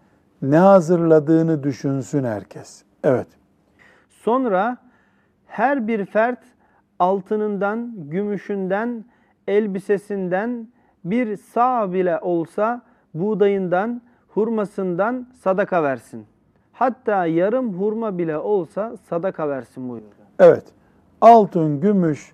ne 0.41 0.58
hazırladığını 0.58 1.63
düşünsün 1.63 2.23
herkes. 2.23 2.84
Evet. 3.03 3.27
Sonra 4.10 4.77
her 5.47 5.88
bir 5.88 6.05
fert 6.05 6.39
altınından, 6.99 7.93
gümüşünden, 8.10 9.05
elbisesinden 9.47 10.67
bir 11.05 11.38
sağ 11.38 11.93
bile 11.93 12.19
olsa 12.19 12.81
buğdayından, 13.13 14.01
hurmasından 14.27 15.27
sadaka 15.43 15.84
versin. 15.84 16.25
Hatta 16.73 17.25
yarım 17.25 17.73
hurma 17.73 18.17
bile 18.17 18.38
olsa 18.38 18.93
sadaka 19.10 19.49
versin 19.49 19.89
buyurdu. 19.89 20.15
Evet. 20.39 20.63
Altın, 21.21 21.81
gümüş, 21.81 22.34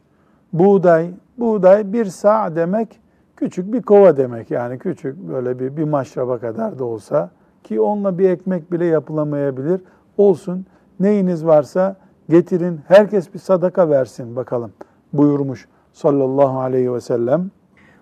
buğday. 0.54 1.12
Buğday 1.38 1.94
bir 1.94 2.06
sağ 2.06 2.56
demek 2.56 3.00
küçük 3.42 3.74
bir 3.74 3.82
kova 3.82 4.18
demek. 4.18 4.52
Yani 4.52 4.80
küçük 4.80 5.18
böyle 5.18 5.60
bir, 5.60 5.78
bir 5.78 5.84
maşraba 5.84 6.40
kadar 6.40 6.80
da 6.80 6.86
olsa 6.86 7.32
ki 7.64 7.82
onunla 7.82 8.18
bir 8.18 8.30
ekmek 8.30 8.72
bile 8.72 8.86
yapılamayabilir. 8.86 9.82
Olsun 10.18 10.66
neyiniz 11.00 11.46
varsa 11.46 11.96
getirin 12.30 12.80
herkes 12.88 13.34
bir 13.34 13.40
sadaka 13.40 13.90
versin 13.90 14.36
bakalım 14.36 14.72
buyurmuş 15.14 15.68
sallallahu 15.94 16.60
aleyhi 16.60 16.94
ve 16.94 17.02
sellem. 17.02 17.52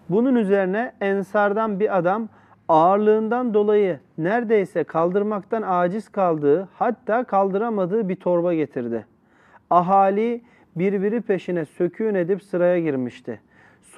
Bunun 0.10 0.36
üzerine 0.36 0.93
ensardan 1.02 1.80
bir 1.80 1.97
adam 1.97 2.30
ağırlığından 2.67 3.54
dolayı 3.54 3.99
neredeyse 4.17 4.84
kaldırmaktan 4.84 5.62
aciz 5.62 6.10
kaldığı 6.10 6.67
hatta 6.73 7.23
kaldıramadığı 7.23 8.10
bir 8.10 8.15
torba 8.15 8.54
getirdi. 8.54 9.06
Ahali 9.69 10.41
birbiri 10.75 11.21
peşine 11.21 11.65
söküğün 11.65 12.15
edip 12.15 12.43
sıraya 12.43 12.80
girmişti. 12.80 13.41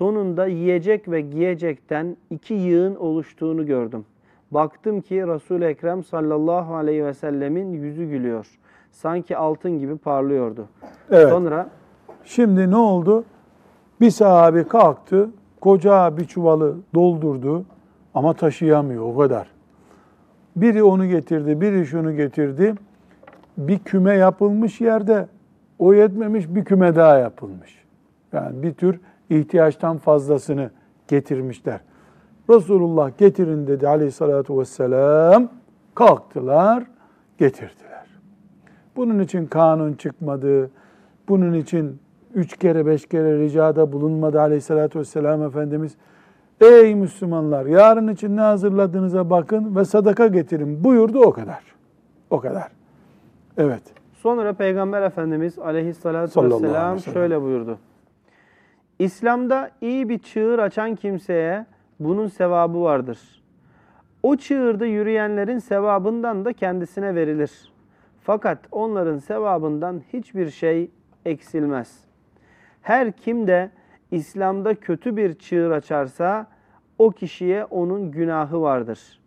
Sonunda 0.02 0.48
yiyecek 0.48 1.12
ve 1.12 1.22
giyecekten 1.22 2.18
iki 2.30 2.54
yığın 2.54 2.96
oluştuğunu 2.96 3.66
gördüm. 3.66 4.06
Baktım 4.52 5.02
ki 5.02 5.28
Resul-i 5.28 5.66
Ekrem 5.66 6.04
sallallahu 6.04 6.76
aleyhi 6.76 7.06
ve 7.06 7.14
sellemin 7.14 7.74
yüzü 7.74 8.06
gülüyor. 8.06 8.48
Sanki 8.92 9.38
altın 9.38 9.80
gibi 9.80 9.98
parlıyordu. 9.98 10.68
Evet. 11.12 11.30
Sonra 11.30 11.70
Şimdi 12.24 12.72
ne 12.72 12.76
oldu? 12.76 13.24
Bir 14.02 14.10
sahabi 14.10 14.68
kalktı, 14.68 15.30
koca 15.60 16.18
bir 16.18 16.26
çuvalı 16.26 16.76
doldurdu 16.96 17.66
ama 18.14 18.34
taşıyamıyor 18.34 19.04
o 19.04 19.18
kadar. 19.18 19.48
Biri 20.56 20.84
onu 20.84 21.06
getirdi, 21.06 21.62
biri 21.62 21.86
şunu 21.86 22.16
getirdi. 22.16 22.76
Bir 23.58 23.80
küme 23.80 24.16
yapılmış 24.16 24.82
yerde 24.82 25.28
o 25.80 25.94
yetmemiş 25.94 26.56
bir 26.56 26.66
küme 26.66 26.96
daha 26.96 27.18
yapılmış. 27.18 27.86
Yani 28.34 28.64
bir 28.64 28.74
tür 28.74 29.00
ihtiyaçtan 29.32 29.98
fazlasını 29.98 30.72
getirmişler. 31.08 31.80
Resulullah 32.50 33.17
getirin 33.17 33.67
dedi 33.67 33.88
aleyhissalatü 33.88 34.58
vesselam. 34.58 35.50
Kalktılar, 35.96 36.84
getirdiler. 37.38 38.08
Bunun 38.96 39.20
için 39.20 39.46
kanun 39.46 39.94
çıkmadı. 39.94 40.72
Bunun 41.30 41.54
için 41.54 42.00
üç 42.34 42.58
kere 42.58 42.86
beş 42.86 43.06
kere 43.06 43.39
ricada 43.39 43.91
bulunmadı 43.91 44.41
aleyhissalatü 44.41 45.00
vesselam 45.00 45.44
Efendimiz. 45.44 45.96
Ey 46.62 46.96
Müslümanlar 46.96 47.65
yarın 47.65 48.08
için 48.08 48.38
ne 48.38 48.41
hazırladığınıza 48.41 49.30
bakın 49.30 49.76
ve 49.76 49.86
sadaka 49.86 50.28
getirin 50.28 50.84
buyurdu 50.84 51.20
o 51.20 51.32
kadar. 51.32 51.63
O 52.30 52.39
kadar. 52.39 52.72
Evet. 53.58 53.84
Sonra 54.13 54.54
Peygamber 54.54 55.02
Efendimiz 55.02 55.60
aleyhissalatü 55.60 56.44
vesselam 56.44 57.00
şöyle 57.00 57.41
buyurdu. 57.41 57.78
İslam'da 59.02 59.72
iyi 59.82 60.10
bir 60.10 60.20
çığır 60.20 60.60
açan 60.60 60.96
kimseye 60.96 61.66
bunun 62.00 62.28
sevabı 62.28 62.82
vardır. 62.82 63.44
O 64.24 64.36
çığırda 64.36 64.86
yürüyenlerin 64.86 65.60
sevabından 65.60 66.46
da 66.46 66.54
kendisine 66.54 67.16
verilir. 67.16 67.72
Fakat 68.24 68.60
onların 68.72 69.18
sevabından 69.18 70.02
hiçbir 70.14 70.50
şey 70.50 70.92
eksilmez. 71.26 72.00
Her 72.82 73.12
kim 73.12 73.48
de 73.48 73.72
İslam'da 74.12 74.76
kötü 74.76 75.18
bir 75.18 75.34
çığır 75.34 75.72
açarsa 75.72 76.48
o 77.00 77.10
kişiye 77.10 77.66
onun 77.66 78.12
günahı 78.12 78.62
vardır. 78.62 79.20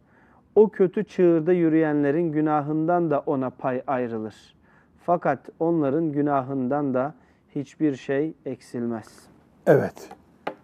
O 0.54 0.68
kötü 0.68 1.04
çığırda 1.04 1.52
yürüyenlerin 1.52 2.32
günahından 2.32 3.10
da 3.10 3.20
ona 3.20 3.50
pay 3.50 3.82
ayrılır. 3.86 4.54
Fakat 5.00 5.48
onların 5.58 6.12
günahından 6.12 6.94
da 6.94 7.14
hiçbir 7.54 7.96
şey 7.96 8.34
eksilmez. 8.46 9.33
Evet. 9.66 10.08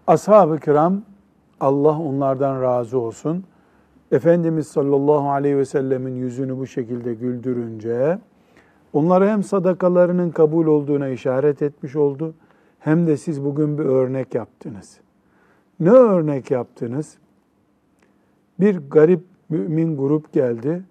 Ashab-ı 0.07 0.59
kiram 0.59 1.03
Allah 1.61 1.99
onlardan 1.99 2.63
razı 2.63 2.99
olsun. 2.99 3.45
Efendimiz 4.13 4.67
sallallahu 4.67 5.31
aleyhi 5.31 5.57
ve 5.57 5.65
sellemin 5.65 6.15
yüzünü 6.15 6.59
bu 6.59 6.67
şekilde 6.67 7.15
güldürünce 7.15 8.19
onlara 8.93 9.29
hem 9.29 9.43
sadakalarının 9.43 10.31
kabul 10.31 10.67
olduğuna 10.67 11.09
işaret 11.09 11.63
etmiş 11.63 11.97
oldu 11.97 12.35
hem 12.79 13.07
de 13.07 13.17
siz 13.17 13.45
bugün 13.45 13.79
bir 13.79 13.85
örnek 13.85 14.35
yaptınız. 14.35 15.01
Ne 15.81 15.91
örnek 15.91 16.51
yaptınız? 16.51 17.19
Bir 18.61 18.79
garip 18.91 19.25
mümin 19.49 19.97
grup 19.97 20.33
geldi. 20.33 20.83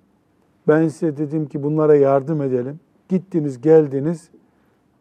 Ben 0.68 0.88
size 0.88 1.18
dedim 1.18 1.48
ki 1.48 1.64
bunlara 1.64 1.96
yardım 1.96 2.42
edelim. 2.42 2.80
Gittiniz, 3.10 3.62
geldiniz. 3.62 4.30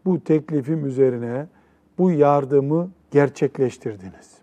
Bu 0.04 0.24
teklifim 0.24 0.86
üzerine 0.86 1.46
bu 1.98 2.10
yardımı 2.10 2.90
gerçekleştirdiniz. 3.10 4.38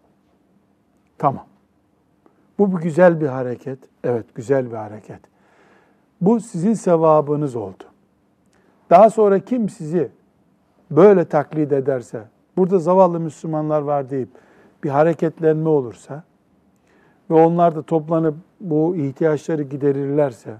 Tamam. 1.17 1.45
Bu 2.59 2.79
güzel 2.79 3.21
bir 3.21 3.27
hareket. 3.27 3.79
Evet, 4.03 4.25
güzel 4.35 4.71
bir 4.71 4.75
hareket. 4.75 5.19
Bu 6.21 6.39
sizin 6.39 6.73
sevabınız 6.73 7.55
oldu. 7.55 7.83
Daha 8.89 9.09
sonra 9.09 9.39
kim 9.39 9.69
sizi 9.69 10.11
böyle 10.91 11.25
taklit 11.25 11.71
ederse, 11.71 12.23
burada 12.57 12.79
zavallı 12.79 13.19
Müslümanlar 13.19 13.81
var 13.81 14.09
deyip 14.09 14.29
bir 14.83 14.89
hareketlenme 14.89 15.69
olursa 15.69 16.23
ve 17.29 17.33
onlar 17.33 17.75
da 17.75 17.81
toplanıp 17.81 18.35
bu 18.61 18.95
ihtiyaçları 18.95 19.63
giderirlerse 19.63 20.55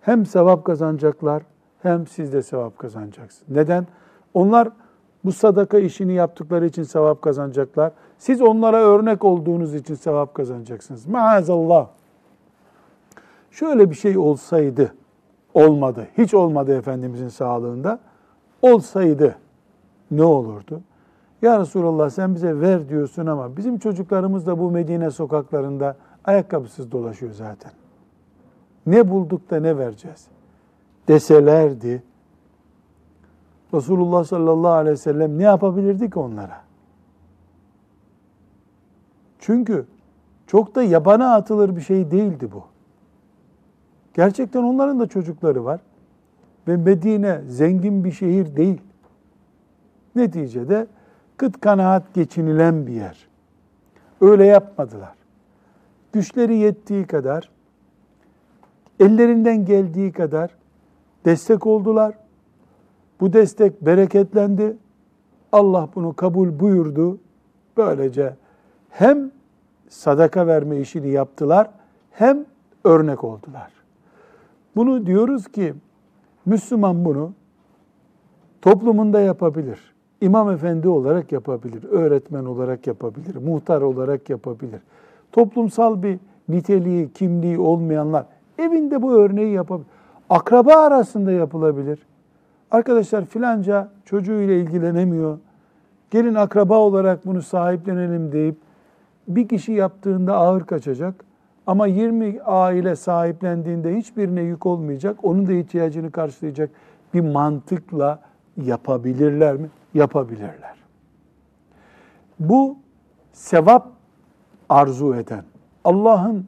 hem 0.00 0.26
sevap 0.26 0.64
kazanacaklar 0.64 1.42
hem 1.82 2.06
siz 2.06 2.32
de 2.32 2.42
sevap 2.42 2.78
kazanacaksınız. 2.78 3.56
Neden? 3.56 3.86
Onlar 4.34 4.68
bu 5.28 5.32
sadaka 5.32 5.78
işini 5.78 6.12
yaptıkları 6.12 6.66
için 6.66 6.82
sevap 6.82 7.22
kazanacaklar. 7.22 7.92
Siz 8.18 8.42
onlara 8.42 8.76
örnek 8.76 9.24
olduğunuz 9.24 9.74
için 9.74 9.94
sevap 9.94 10.34
kazanacaksınız. 10.34 11.06
Maazallah. 11.06 11.88
Şöyle 13.50 13.90
bir 13.90 13.94
şey 13.94 14.18
olsaydı, 14.18 14.94
olmadı, 15.54 16.08
hiç 16.18 16.34
olmadı 16.34 16.76
Efendimizin 16.78 17.28
sağlığında, 17.28 17.98
olsaydı 18.62 19.36
ne 20.10 20.24
olurdu? 20.24 20.80
Ya 21.42 21.60
Resulallah 21.60 22.10
sen 22.10 22.34
bize 22.34 22.60
ver 22.60 22.88
diyorsun 22.88 23.26
ama 23.26 23.56
bizim 23.56 23.78
çocuklarımız 23.78 24.46
da 24.46 24.58
bu 24.58 24.70
Medine 24.70 25.10
sokaklarında 25.10 25.96
ayakkabısız 26.24 26.92
dolaşıyor 26.92 27.32
zaten. 27.32 27.72
Ne 28.86 29.10
bulduk 29.10 29.50
da 29.50 29.60
ne 29.60 29.78
vereceğiz? 29.78 30.26
Deselerdi, 31.08 32.02
Resulullah 33.74 34.24
sallallahu 34.24 34.72
aleyhi 34.72 34.92
ve 34.92 34.96
sellem 34.96 35.38
ne 35.38 35.42
yapabilirdi 35.42 36.10
ki 36.10 36.18
onlara? 36.18 36.60
Çünkü 39.38 39.86
çok 40.46 40.74
da 40.74 40.82
yabana 40.82 41.34
atılır 41.34 41.76
bir 41.76 41.80
şey 41.80 42.10
değildi 42.10 42.48
bu. 42.52 42.62
Gerçekten 44.14 44.62
onların 44.62 45.00
da 45.00 45.06
çocukları 45.06 45.64
var. 45.64 45.80
Ve 46.68 46.76
Medine 46.76 47.40
zengin 47.48 48.04
bir 48.04 48.12
şehir 48.12 48.56
değil. 48.56 48.80
Neticede 50.16 50.86
kıt 51.36 51.60
kanaat 51.60 52.14
geçinilen 52.14 52.86
bir 52.86 52.92
yer. 52.92 53.28
Öyle 54.20 54.46
yapmadılar. 54.46 55.14
Güçleri 56.12 56.56
yettiği 56.56 57.06
kadar, 57.06 57.50
ellerinden 59.00 59.64
geldiği 59.64 60.12
kadar 60.12 60.50
destek 61.24 61.66
oldular. 61.66 62.14
Bu 63.20 63.32
destek 63.32 63.86
bereketlendi. 63.86 64.76
Allah 65.52 65.88
bunu 65.94 66.16
kabul 66.16 66.60
buyurdu. 66.60 67.18
Böylece 67.76 68.34
hem 68.90 69.30
sadaka 69.88 70.46
verme 70.46 70.80
işini 70.80 71.08
yaptılar 71.08 71.70
hem 72.10 72.44
örnek 72.84 73.24
oldular. 73.24 73.72
Bunu 74.76 75.06
diyoruz 75.06 75.48
ki 75.48 75.74
Müslüman 76.46 77.04
bunu 77.04 77.32
toplumunda 78.62 79.20
yapabilir. 79.20 79.94
İmam 80.20 80.50
efendi 80.50 80.88
olarak 80.88 81.32
yapabilir, 81.32 81.84
öğretmen 81.84 82.44
olarak 82.44 82.86
yapabilir, 82.86 83.36
muhtar 83.36 83.82
olarak 83.82 84.30
yapabilir. 84.30 84.80
Toplumsal 85.32 86.02
bir 86.02 86.18
niteliği, 86.48 87.12
kimliği 87.12 87.58
olmayanlar 87.58 88.26
evinde 88.58 89.02
bu 89.02 89.12
örneği 89.12 89.52
yapabilir. 89.52 89.88
Akraba 90.30 90.74
arasında 90.74 91.32
yapılabilir. 91.32 91.98
Arkadaşlar 92.70 93.24
filanca 93.24 93.88
çocuğuyla 94.04 94.54
ilgilenemiyor. 94.54 95.38
Gelin 96.10 96.34
akraba 96.34 96.78
olarak 96.78 97.26
bunu 97.26 97.42
sahiplenelim 97.42 98.32
deyip 98.32 98.56
bir 99.28 99.48
kişi 99.48 99.72
yaptığında 99.72 100.36
ağır 100.36 100.66
kaçacak 100.66 101.24
ama 101.66 101.86
20 101.86 102.40
aile 102.42 102.96
sahiplendiğinde 102.96 103.96
hiçbirine 103.96 104.40
yük 104.40 104.66
olmayacak, 104.66 105.24
onun 105.24 105.46
da 105.46 105.52
ihtiyacını 105.52 106.10
karşılayacak 106.10 106.70
bir 107.14 107.20
mantıkla 107.20 108.20
yapabilirler 108.56 109.56
mi? 109.56 109.70
Yapabilirler. 109.94 110.74
Bu 112.40 112.76
sevap 113.32 113.88
arzu 114.68 115.14
eden, 115.14 115.44
Allah'ın 115.84 116.46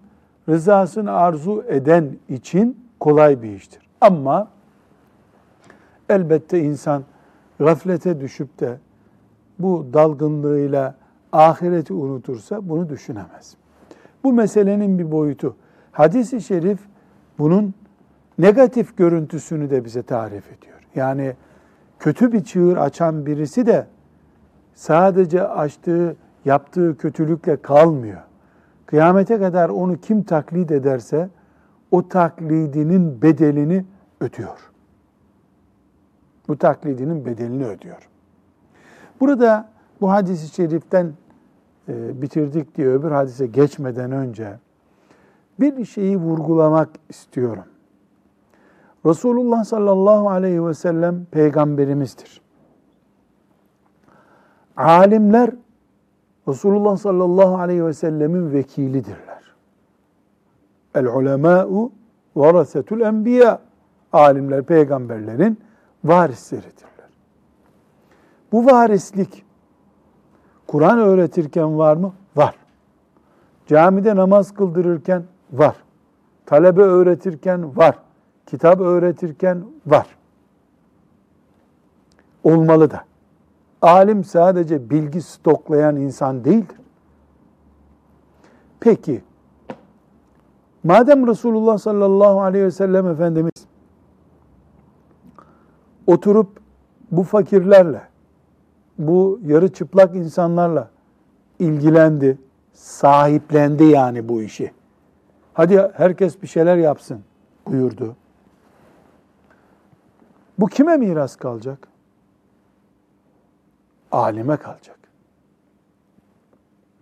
rızasını 0.49 1.13
arzu 1.13 1.65
eden 1.69 2.11
için 2.29 2.87
kolay 3.01 3.43
bir 3.43 3.53
iştir. 3.53 3.83
Ama 4.01 4.49
elbette 6.11 6.61
insan 6.61 7.05
gaflete 7.59 8.21
düşüp 8.21 8.61
de 8.61 8.79
bu 9.59 9.87
dalgınlığıyla 9.93 10.95
ahireti 11.33 11.93
unutursa 11.93 12.69
bunu 12.69 12.89
düşünemez. 12.89 13.57
Bu 14.25 14.33
meselenin 14.33 14.99
bir 14.99 15.11
boyutu. 15.11 15.57
Hadis-i 15.93 16.41
şerif 16.41 16.79
bunun 17.39 17.75
negatif 18.39 18.97
görüntüsünü 18.97 19.71
de 19.71 19.85
bize 19.85 20.03
tarif 20.03 20.53
ediyor. 20.53 20.79
Yani 20.95 21.35
kötü 21.99 22.33
bir 22.33 22.45
çığır 22.45 22.77
açan 22.77 23.27
birisi 23.27 23.67
de 23.67 23.87
sadece 24.75 25.49
açtığı, 25.49 26.17
yaptığı 26.45 26.97
kötülükle 26.97 27.57
kalmıyor. 27.57 28.21
Kıyamete 28.87 29.39
kadar 29.39 29.69
onu 29.69 29.97
kim 29.97 30.23
taklit 30.23 30.71
ederse 30.71 31.29
o 31.91 32.09
taklidinin 32.09 33.23
bedelini 33.23 33.85
ödüyor. 34.21 34.70
Bu 36.51 36.59
taklidinin 36.59 37.27
bedelini 37.27 37.67
ödüyor. 37.67 38.09
Burada 39.21 39.69
bu 40.01 40.11
hadisi 40.11 40.55
şeriften 40.55 41.13
e, 41.89 42.23
bitirdik 42.23 42.77
diye 42.77 42.89
öbür 42.89 43.11
hadise 43.11 43.47
geçmeden 43.47 44.13
önce 44.13 44.59
bir 45.61 45.85
şeyi 45.85 46.17
vurgulamak 46.17 46.89
istiyorum. 47.09 47.65
Resulullah 49.07 49.65
sallallahu 49.65 50.31
aleyhi 50.31 50.67
ve 50.67 50.75
sellem 50.75 51.25
peygamberimizdir. 51.25 52.41
Alimler 54.77 55.51
Resulullah 56.49 56.97
sallallahu 56.97 57.59
aleyhi 57.59 57.87
ve 57.87 57.93
sellemin 57.93 58.53
vekilidirler. 58.53 59.55
El 60.95 61.07
ulemâ'u 61.07 61.93
varasetul 62.37 63.01
enbiya. 63.01 63.61
Alimler 64.13 64.63
peygamberlerin 64.63 65.59
varisleridirler. 66.05 67.09
Bu 68.53 68.67
varislik 68.67 69.45
Kur'an 70.67 70.99
öğretirken 70.99 71.79
var 71.79 71.97
mı? 71.97 72.13
Var. 72.37 72.55
Camide 73.67 74.17
namaz 74.17 74.55
kıldırırken 74.55 75.25
var. 75.53 75.77
Talebe 76.47 76.83
öğretirken 76.83 77.77
var. 77.77 77.99
Kitap 78.47 78.81
öğretirken 78.81 79.65
var. 79.87 80.07
Olmalı 82.45 82.91
da. 82.91 83.05
Alim 83.83 84.25
sadece 84.25 84.91
bilgi 84.91 85.23
stoklayan 85.23 85.97
insan 85.97 86.45
değildir. 86.45 86.77
Peki, 88.81 89.23
madem 90.85 91.27
Resulullah 91.27 91.79
sallallahu 91.79 92.41
aleyhi 92.41 92.65
ve 92.65 92.71
sellem 92.71 93.07
Efendimiz 93.07 93.60
oturup 96.11 96.61
bu 97.11 97.23
fakirlerle, 97.23 98.03
bu 98.99 99.41
yarı 99.45 99.73
çıplak 99.73 100.17
insanlarla 100.17 100.91
ilgilendi, 101.59 102.39
sahiplendi 102.73 103.85
yani 103.85 104.29
bu 104.29 104.43
işi. 104.43 104.73
Hadi 105.55 105.91
herkes 105.95 106.43
bir 106.43 106.47
şeyler 106.47 106.77
yapsın 106.77 107.21
buyurdu. 107.67 108.17
Bu 110.59 110.67
kime 110.67 110.97
miras 110.97 111.37
kalacak? 111.37 111.89
Alime 114.13 114.57
kalacak. 114.57 114.99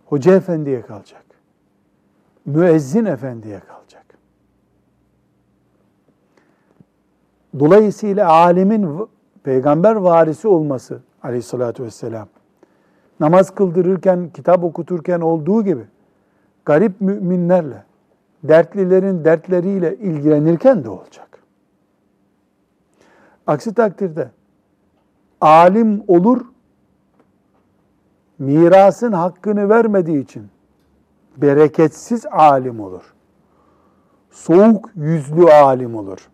Hoca 0.06 0.34
efendiye 0.34 0.82
kalacak. 0.82 1.24
Müezzin 2.46 3.04
efendiye 3.04 3.60
kalacak. 3.60 3.97
Dolayısıyla 7.58 8.28
alimin 8.28 9.08
peygamber 9.42 9.94
varisi 9.94 10.48
olması 10.48 11.00
aleyhissalatü 11.22 11.84
vesselam 11.84 12.28
namaz 13.20 13.54
kıldırırken, 13.54 14.30
kitap 14.34 14.64
okuturken 14.64 15.20
olduğu 15.20 15.64
gibi 15.64 15.84
garip 16.64 17.00
müminlerle, 17.00 17.84
dertlilerin 18.42 19.24
dertleriyle 19.24 19.96
ilgilenirken 19.96 20.84
de 20.84 20.88
olacak. 20.88 21.42
Aksi 23.46 23.74
takdirde 23.74 24.30
alim 25.40 26.02
olur, 26.08 26.40
mirasın 28.38 29.12
hakkını 29.12 29.68
vermediği 29.68 30.22
için 30.22 30.48
bereketsiz 31.36 32.26
alim 32.26 32.80
olur. 32.80 33.14
Soğuk 34.30 34.90
yüzlü 34.94 35.52
alim 35.52 35.96
olur. 35.96 36.28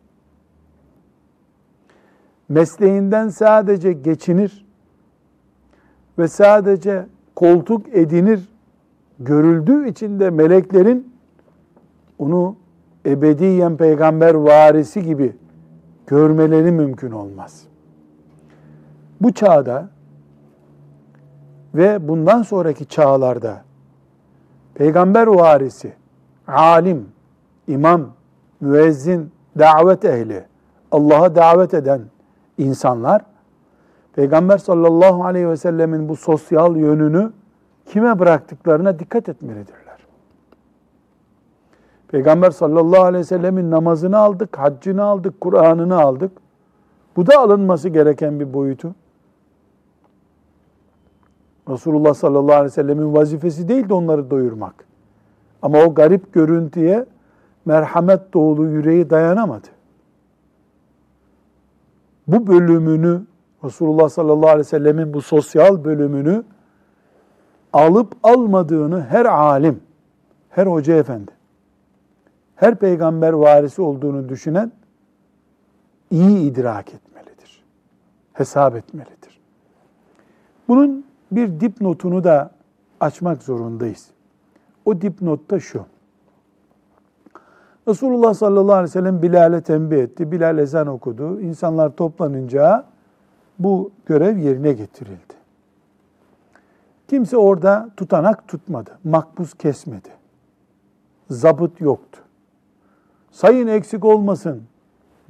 Mesleğinden 2.49 3.29
sadece 3.29 3.93
geçinir 3.93 4.67
ve 6.19 6.29
sadece 6.29 7.07
koltuk 7.35 7.87
edinir 7.93 8.49
görüldüğü 9.19 9.89
için 9.89 10.21
de 10.21 10.31
meleklerin 10.31 11.15
onu 12.19 12.57
ebediyen 13.07 13.77
peygamber 13.77 14.35
varisi 14.35 15.03
gibi 15.03 15.37
görmeleri 16.07 16.73
mümkün 16.73 17.11
olmaz. 17.11 17.65
Bu 19.21 19.33
çağda 19.33 19.89
ve 21.75 22.09
bundan 22.09 22.43
sonraki 22.43 22.87
çağlarda 22.87 23.65
peygamber 24.75 25.27
varisi, 25.27 25.93
alim, 26.47 27.09
imam, 27.69 28.11
müezzin, 28.61 29.31
davet 29.59 30.05
ehli, 30.05 30.45
Allah'a 30.93 31.35
davet 31.35 31.75
eden 31.75 32.01
insanlar 32.59 33.23
Peygamber 34.15 34.59
sallallahu 34.59 35.25
aleyhi 35.25 35.49
ve 35.49 35.57
sellemin 35.57 36.09
bu 36.09 36.17
sosyal 36.17 36.77
yönünü 36.77 37.33
kime 37.87 38.19
bıraktıklarına 38.19 38.99
dikkat 38.99 39.29
etmelidirler. 39.29 39.99
Peygamber 42.09 42.51
sallallahu 42.51 43.03
aleyhi 43.03 43.21
ve 43.21 43.25
sellemin 43.25 43.71
namazını 43.71 44.19
aldık, 44.19 44.59
haccını 44.59 45.03
aldık, 45.03 45.41
Kur'an'ını 45.41 46.01
aldık. 46.01 46.33
Bu 47.17 47.27
da 47.27 47.39
alınması 47.39 47.89
gereken 47.89 48.41
bir 48.41 48.53
boyutu. 48.55 48.95
Resulullah 51.69 52.15
sallallahu 52.15 52.53
aleyhi 52.53 52.65
ve 52.65 52.71
sellemin 52.71 53.15
vazifesi 53.15 53.69
değil 53.69 53.89
de 53.89 53.95
onları 53.95 54.31
doyurmak. 54.31 54.85
Ama 55.63 55.79
o 55.79 55.95
garip 55.95 56.33
görüntüye 56.33 57.07
merhamet 57.65 58.35
dolu 58.35 58.67
yüreği 58.67 59.11
dayanamadı. 59.11 59.67
Bu 62.27 62.47
bölümünü 62.47 63.23
Resulullah 63.65 64.09
sallallahu 64.09 64.49
aleyhi 64.49 64.59
ve 64.59 64.65
sellemin 64.65 65.15
bu 65.15 65.23
sosyal 65.23 65.85
bölümünü 65.85 66.45
alıp 67.73 68.17
almadığını 68.23 69.05
her 69.05 69.27
alim, 69.27 69.81
her 70.51 70.67
hoca 70.67 70.95
efendi, 70.95 71.31
her 72.57 72.75
peygamber 72.75 73.33
varisi 73.33 73.83
olduğunu 73.83 74.29
düşünen 74.29 74.73
iyi 76.11 76.51
idrak 76.51 76.95
etmelidir. 76.95 77.65
Hesap 78.33 78.77
etmelidir. 78.77 79.41
Bunun 80.69 81.05
bir 81.33 81.61
dipnotunu 81.61 82.25
da 82.25 82.51
açmak 83.01 83.43
zorundayız. 83.43 84.11
O 84.85 85.01
dipnotta 85.01 85.61
şu. 85.61 85.85
Resulullah 87.89 88.35
sallallahu 88.35 88.73
aleyhi 88.73 88.89
ve 88.89 88.93
sellem 88.93 89.23
Bilal'e 89.23 89.61
tembih 89.61 89.99
etti. 89.99 90.33
Bilal 90.33 90.59
ezan 90.59 90.87
okudu. 90.87 91.41
İnsanlar 91.41 91.97
toplanınca 91.97 92.85
bu 93.59 93.91
görev 94.07 94.39
yerine 94.39 94.73
getirildi. 94.73 95.35
Kimse 97.09 97.37
orada 97.37 97.91
tutanak 97.97 98.49
tutmadı. 98.49 98.91
Makbuz 99.05 99.55
kesmedi. 99.55 100.09
Zabıt 101.31 101.81
yoktu. 101.81 102.21
Sayın 103.31 103.67
eksik 103.67 104.05
olmasın 104.05 104.63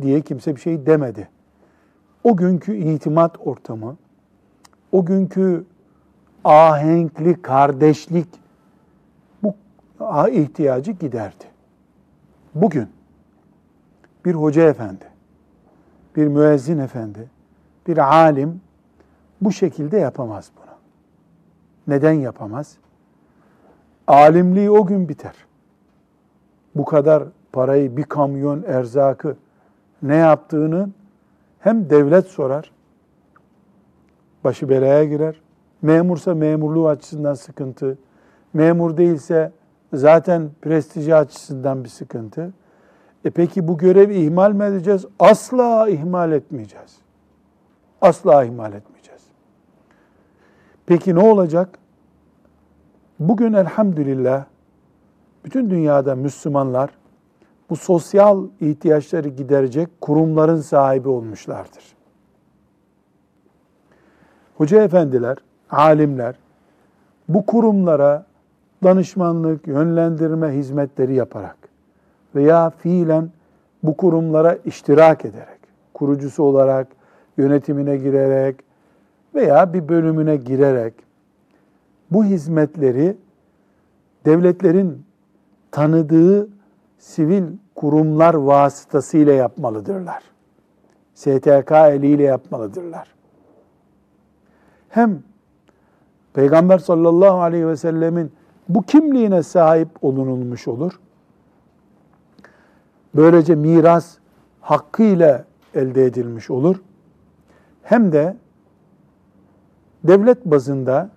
diye 0.03 0.21
kimse 0.21 0.57
bir 0.57 0.61
şey 0.61 0.87
demedi. 0.87 1.29
O 2.25 2.37
günkü 2.37 2.77
itimat 2.77 3.37
ortamı, 3.45 3.97
o 4.93 5.05
günkü 5.05 5.65
ahenkli 6.45 7.43
kardeşlik 7.43 8.29
bu 9.43 9.55
ihtiyacı 10.31 10.93
giderdi. 10.93 11.54
Bugün 12.55 12.89
bir 14.25 14.35
hoca 14.35 14.63
efendi, 14.63 15.05
bir 16.17 16.27
müezzin 16.27 16.79
efendi, 16.79 17.31
bir 17.87 17.99
alim 17.99 18.61
bu 19.41 19.53
şekilde 19.53 19.99
yapamaz 19.99 20.51
bunu. 20.57 20.75
Neden 21.87 22.13
yapamaz? 22.13 22.77
alimliği 24.07 24.71
o 24.71 24.87
gün 24.87 25.09
biter. 25.09 25.35
Bu 26.75 26.85
kadar 26.85 27.25
parayı, 27.53 27.97
bir 27.97 28.03
kamyon 28.03 28.63
erzakı 28.63 29.37
ne 30.03 30.17
yaptığını 30.17 30.89
hem 31.61 31.91
devlet 31.91 32.27
sorar, 32.27 32.71
başı 34.45 34.69
belaya 34.69 35.05
girer. 35.05 35.41
Memursa 35.83 36.35
memurluğu 36.35 36.89
açısından 36.89 37.35
sıkıntı, 37.35 37.99
memur 38.53 38.97
değilse 38.97 39.53
zaten 39.97 40.51
prestiji 40.63 41.15
açısından 41.15 41.85
bir 41.85 41.89
sıkıntı. 41.89 42.53
E 43.25 43.31
peki 43.31 43.69
bu 43.69 43.79
görevi 43.79 44.15
ihmal 44.15 44.53
mi 44.53 44.65
edeceğiz? 44.65 45.07
Asla 45.19 45.89
ihmal 45.89 46.33
etmeyeceğiz. 46.33 46.97
Asla 48.01 48.45
ihmal 48.45 48.73
etmeyeceğiz. 48.73 49.23
Peki 50.87 51.15
ne 51.15 51.21
olacak? 51.21 51.79
Bugün 53.19 53.53
elhamdülillah 53.53 54.45
bütün 55.45 55.71
dünyada 55.71 56.15
Müslümanlar 56.15 56.91
bu 57.71 57.77
sosyal 57.77 58.45
ihtiyaçları 58.61 59.29
giderecek 59.29 60.01
kurumların 60.01 60.61
sahibi 60.61 61.09
olmuşlardır. 61.09 61.95
Hoca 64.57 64.83
efendiler, 64.83 65.37
alimler 65.71 66.35
bu 67.29 67.47
kurumlara 67.47 68.27
danışmanlık, 68.85 69.67
yönlendirme 69.67 70.49
hizmetleri 70.49 71.15
yaparak 71.15 71.57
veya 72.35 72.71
fiilen 72.71 73.31
bu 73.83 73.97
kurumlara 73.97 74.55
iştirak 74.65 75.25
ederek, 75.25 75.59
kurucusu 75.95 76.43
olarak, 76.43 76.89
yönetimine 77.37 77.97
girerek 77.97 78.57
veya 79.35 79.73
bir 79.73 79.89
bölümüne 79.89 80.37
girerek 80.37 80.95
bu 82.11 82.25
hizmetleri 82.25 83.17
devletlerin 84.25 85.05
tanıdığı 85.71 86.49
sivil 86.99 87.45
kurumlar 87.75 88.35
vasıtasıyla 88.35 89.33
yapmalıdırlar. 89.33 90.23
STK 91.15 91.73
eliyle 91.73 92.23
yapmalıdırlar. 92.23 93.15
Hem 94.89 95.23
Peygamber 96.35 96.79
sallallahu 96.79 97.41
aleyhi 97.41 97.69
ve 97.69 97.77
sellemin 97.77 98.33
bu 98.69 98.83
kimliğine 98.83 99.43
sahip 99.43 99.89
olunulmuş 100.03 100.69
olur. 100.69 101.01
Böylece 103.15 103.55
miras 103.55 104.17
hakkıyla 104.61 105.45
elde 105.75 106.05
edilmiş 106.05 106.51
olur. 106.51 106.83
Hem 107.83 108.13
de 108.13 108.37
devlet 110.05 110.45
bazında 110.45 111.11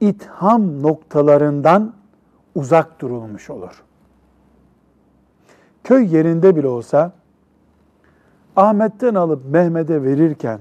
itham 0.00 0.82
noktalarından 0.82 1.92
uzak 2.54 3.00
durulmuş 3.00 3.50
olur. 3.50 3.82
Köy 5.84 6.14
yerinde 6.14 6.56
bile 6.56 6.68
olsa 6.68 7.12
Ahmet'ten 8.56 9.14
alıp 9.14 9.44
Mehmet'e 9.44 10.02
verirken 10.02 10.60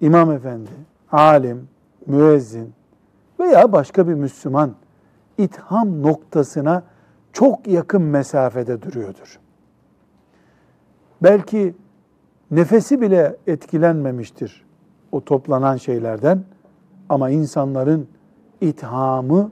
imam 0.00 0.32
efendi, 0.32 0.70
alim, 1.12 1.68
müezzin 2.06 2.72
veya 3.40 3.72
başka 3.72 4.08
bir 4.08 4.14
Müslüman 4.14 4.74
itham 5.38 6.02
noktasına 6.02 6.82
çok 7.32 7.66
yakın 7.66 8.02
mesafede 8.02 8.82
duruyordur. 8.82 9.40
Belki 11.22 11.74
nefesi 12.50 13.00
bile 13.00 13.36
etkilenmemiştir 13.46 14.64
o 15.12 15.24
toplanan 15.24 15.76
şeylerden 15.76 16.44
ama 17.08 17.30
insanların 17.30 18.08
ithamı 18.60 19.50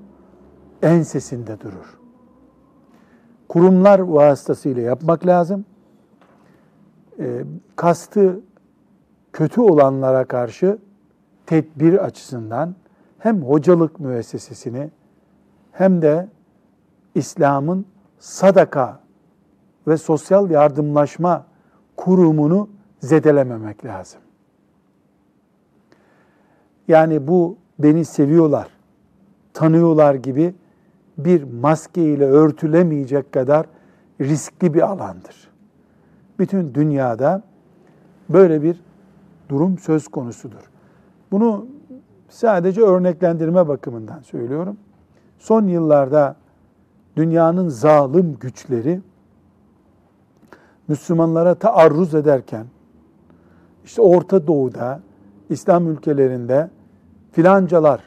ensesinde 0.83 1.61
durur. 1.61 1.99
Kurumlar 3.49 3.99
vasıtasıyla 3.99 4.83
yapmak 4.83 5.27
lazım. 5.27 5.65
E, 7.19 7.45
kastı 7.77 8.41
kötü 9.33 9.61
olanlara 9.61 10.25
karşı 10.25 10.79
tedbir 11.47 12.05
açısından 12.05 12.75
hem 13.19 13.43
hocalık 13.43 14.01
müessesesini 14.01 14.91
hem 15.73 16.03
de 16.03 16.29
İslam'ın 17.15 17.87
sadaka 18.19 19.01
ve 19.87 19.97
sosyal 19.97 20.51
yardımlaşma 20.51 21.47
kurumunu 21.97 22.69
zedelememek 23.01 23.85
lazım. 23.85 24.21
Yani 26.89 27.29
bu 27.29 27.57
beni 27.79 28.05
seviyorlar, 28.05 28.69
tanıyorlar 29.55 30.15
gibi 30.15 30.55
bir 31.19 31.43
maske 31.43 32.03
ile 32.03 32.25
örtülemeyecek 32.25 33.33
kadar 33.33 33.67
riskli 34.21 34.75
bir 34.75 34.83
alandır. 34.83 35.51
Bütün 36.39 36.75
dünyada 36.75 37.43
böyle 38.29 38.63
bir 38.63 38.81
durum 39.49 39.79
söz 39.79 40.09
konusudur. 40.09 40.71
Bunu 41.31 41.67
sadece 42.29 42.81
örneklendirme 42.81 43.69
bakımından 43.69 44.21
söylüyorum. 44.21 44.77
Son 45.39 45.67
yıllarda 45.67 46.37
dünyanın 47.17 47.69
zalim 47.69 48.37
güçleri 48.41 49.01
Müslümanlara 50.89 51.55
taarruz 51.55 52.15
ederken 52.15 52.67
işte 53.85 54.03
Orta 54.03 54.47
Doğu'da, 54.47 55.01
İslam 55.49 55.91
ülkelerinde 55.91 56.71
filancalar 57.33 58.01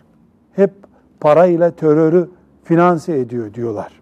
hep 0.54 0.74
parayla 1.20 1.72
terörü 1.72 2.30
finanse 2.64 3.20
ediyor 3.20 3.54
diyorlar. 3.54 4.02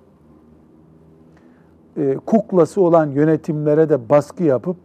E, 1.98 2.16
kuklası 2.16 2.82
olan 2.82 3.08
yönetimlere 3.10 3.90
de 3.90 4.10
baskı 4.10 4.44
yapıp 4.44 4.78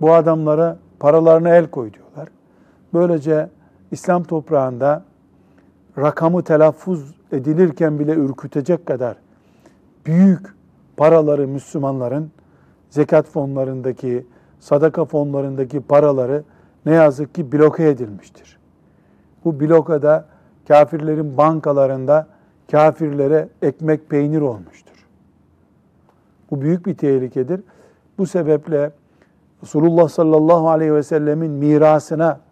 bu 0.00 0.12
adamlara 0.12 0.78
paralarına 0.98 1.48
el 1.48 1.70
koy 1.70 1.92
diyorlar. 1.92 2.28
Böylece 2.94 3.48
İslam 3.94 4.24
toprağında 4.24 5.04
rakamı 5.98 6.42
telaffuz 6.42 7.14
edilirken 7.32 7.98
bile 7.98 8.12
ürkütecek 8.12 8.86
kadar 8.86 9.16
büyük 10.06 10.54
paraları 10.96 11.48
Müslümanların 11.48 12.30
zekat 12.90 13.26
fonlarındaki, 13.26 14.26
sadaka 14.60 15.04
fonlarındaki 15.04 15.80
paraları 15.80 16.44
ne 16.86 16.92
yazık 16.92 17.34
ki 17.34 17.52
bloke 17.52 17.88
edilmiştir. 17.88 18.58
Bu 19.44 19.60
blokada 19.60 20.24
kafirlerin 20.68 21.36
bankalarında 21.36 22.26
kafirlere 22.70 23.48
ekmek 23.62 24.10
peynir 24.10 24.40
olmuştur. 24.40 25.06
Bu 26.50 26.60
büyük 26.60 26.86
bir 26.86 26.94
tehlikedir. 26.94 27.60
Bu 28.18 28.26
sebeple 28.26 28.90
Resulullah 29.62 30.08
sallallahu 30.08 30.68
aleyhi 30.68 30.94
ve 30.94 31.02
sellemin 31.02 31.50
mirasına 31.50 32.43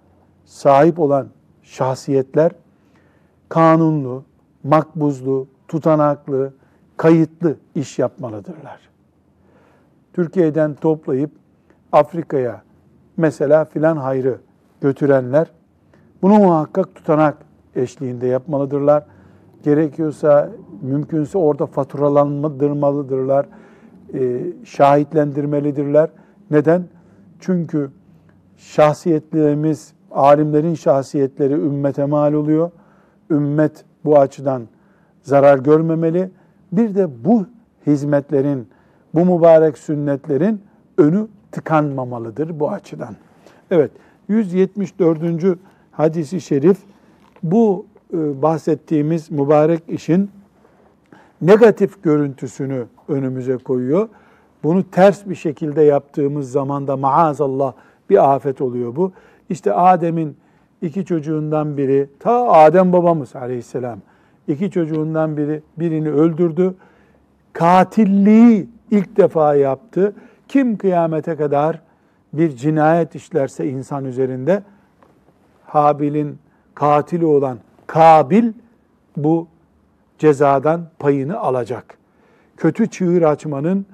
sahip 0.52 0.98
olan 0.98 1.28
şahsiyetler 1.62 2.52
kanunlu, 3.48 4.24
makbuzlu, 4.64 5.46
tutanaklı, 5.68 6.52
kayıtlı 6.96 7.56
iş 7.74 7.98
yapmalıdırlar. 7.98 8.80
Türkiye'den 10.12 10.74
toplayıp 10.74 11.30
Afrika'ya 11.92 12.62
mesela 13.16 13.64
filan 13.64 13.96
hayrı 13.96 14.38
götürenler 14.80 15.46
bunu 16.22 16.38
muhakkak 16.38 16.94
tutanak 16.94 17.36
eşliğinde 17.76 18.26
yapmalıdırlar. 18.26 19.04
Gerekiyorsa 19.62 20.50
mümkünse 20.82 21.38
orada 21.38 21.66
faturalandırmalıdırlar, 21.66 23.46
e, 24.14 24.40
şahitlendirmelidirler. 24.64 26.08
Neden? 26.50 26.84
Çünkü 27.40 27.90
şahsiyetlerimiz, 28.56 29.92
alimlerin 30.14 30.74
şahsiyetleri 30.74 31.52
ümmete 31.52 32.04
mal 32.04 32.32
oluyor. 32.32 32.70
Ümmet 33.30 33.84
bu 34.04 34.18
açıdan 34.18 34.62
zarar 35.22 35.58
görmemeli. 35.58 36.30
Bir 36.72 36.94
de 36.94 37.24
bu 37.24 37.46
hizmetlerin, 37.86 38.68
bu 39.14 39.24
mübarek 39.24 39.78
sünnetlerin 39.78 40.60
önü 40.98 41.26
tıkanmamalıdır 41.52 42.60
bu 42.60 42.70
açıdan. 42.70 43.16
Evet, 43.70 43.90
174. 44.28 45.58
hadisi 45.92 46.40
şerif 46.40 46.78
bu 47.42 47.86
e, 48.12 48.42
bahsettiğimiz 48.42 49.30
mübarek 49.30 49.82
işin 49.88 50.30
negatif 51.42 52.02
görüntüsünü 52.02 52.86
önümüze 53.08 53.56
koyuyor. 53.56 54.08
Bunu 54.62 54.90
ters 54.90 55.26
bir 55.26 55.34
şekilde 55.34 55.82
yaptığımız 55.82 56.50
zaman 56.50 56.86
da 56.86 56.96
maazallah 56.96 57.72
bir 58.10 58.34
afet 58.34 58.60
oluyor 58.60 58.96
bu. 58.96 59.12
İşte 59.52 59.72
Adem'in 59.72 60.36
iki 60.82 61.04
çocuğundan 61.04 61.76
biri, 61.76 62.08
ta 62.20 62.52
Adem 62.52 62.92
babamız 62.92 63.36
aleyhisselam, 63.36 63.98
iki 64.48 64.70
çocuğundan 64.70 65.36
biri 65.36 65.62
birini 65.78 66.10
öldürdü. 66.10 66.74
Katilliği 67.52 68.68
ilk 68.90 69.16
defa 69.16 69.54
yaptı. 69.54 70.12
Kim 70.48 70.76
kıyamete 70.76 71.36
kadar 71.36 71.80
bir 72.32 72.56
cinayet 72.56 73.14
işlerse 73.14 73.68
insan 73.68 74.04
üzerinde, 74.04 74.62
Habil'in 75.66 76.38
katili 76.74 77.26
olan 77.26 77.58
Kabil 77.86 78.52
bu 79.16 79.48
cezadan 80.18 80.80
payını 80.98 81.38
alacak. 81.38 81.98
Kötü 82.56 82.86
çığır 82.86 83.22
açmanın 83.22 83.86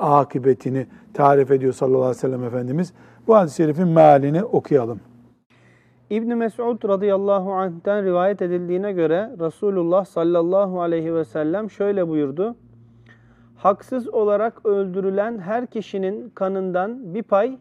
akıbetini 0.00 0.86
tarif 1.14 1.50
ediyor 1.50 1.72
sallallahu 1.72 2.00
aleyhi 2.00 2.16
ve 2.16 2.20
sellem 2.20 2.44
Efendimiz. 2.44 2.92
Bu 3.26 3.36
hadis-i 3.36 3.56
şerifin 3.56 3.88
mealini 3.88 4.44
okuyalım. 4.44 5.00
İbn 6.10 6.34
Mesud 6.34 6.88
radıyallahu 6.88 7.52
anh'ten 7.52 8.04
rivayet 8.04 8.42
edildiğine 8.42 8.92
göre 8.92 9.30
Resulullah 9.40 10.04
sallallahu 10.04 10.80
aleyhi 10.80 11.14
ve 11.14 11.24
sellem 11.24 11.70
şöyle 11.70 12.08
buyurdu. 12.08 12.56
Haksız 13.56 14.08
olarak 14.08 14.66
öldürülen 14.66 15.38
her 15.38 15.66
kişinin 15.66 16.30
kanından 16.30 17.14
bir 17.14 17.22
pay 17.22 17.58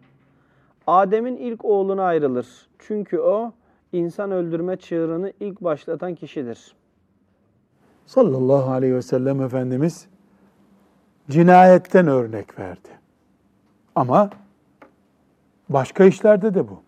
Adem'in 0.87 1.35
ilk 1.35 1.65
oğluna 1.65 2.03
ayrılır. 2.03 2.47
Çünkü 2.79 3.19
o 3.19 3.51
insan 3.91 4.31
öldürme 4.31 4.77
çığırını 4.77 5.33
ilk 5.39 5.61
başlatan 5.61 6.15
kişidir. 6.15 6.75
Sallallahu 8.05 8.71
aleyhi 8.71 8.95
ve 8.95 9.01
sellem 9.01 9.41
Efendimiz 9.41 10.07
cinayetten 11.29 12.07
örnek 12.07 12.59
verdi. 12.59 12.89
Ama 13.95 14.29
başka 15.69 16.03
işlerde 16.05 16.53
de 16.53 16.69
bu. 16.69 16.81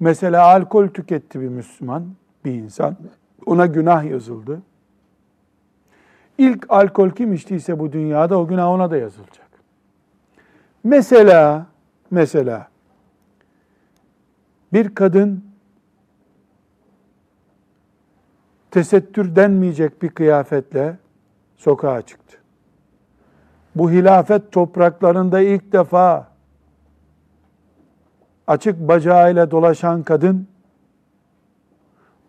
Mesela 0.00 0.44
alkol 0.44 0.88
tüketti 0.88 1.40
bir 1.40 1.48
Müslüman, 1.48 2.06
bir 2.44 2.52
insan. 2.52 2.96
Ona 3.46 3.66
günah 3.66 4.04
yazıldı. 4.04 4.62
İlk 6.38 6.66
alkol 6.68 7.10
kim 7.10 7.32
içtiyse 7.32 7.78
bu 7.78 7.92
dünyada 7.92 8.38
o 8.38 8.46
günah 8.46 8.68
ona 8.68 8.90
da 8.90 8.96
yazılacak. 8.96 9.48
Mesela, 10.84 11.66
mesela 12.10 12.68
bir 14.72 14.94
kadın 14.94 15.44
tesettür 18.70 19.36
denmeyecek 19.36 20.02
bir 20.02 20.08
kıyafetle 20.08 20.96
sokağa 21.56 22.02
çıktı. 22.02 22.38
Bu 23.74 23.90
hilafet 23.90 24.52
topraklarında 24.52 25.40
ilk 25.40 25.72
defa 25.72 26.31
açık 28.46 28.88
bacağıyla 28.88 29.50
dolaşan 29.50 30.02
kadın 30.02 30.46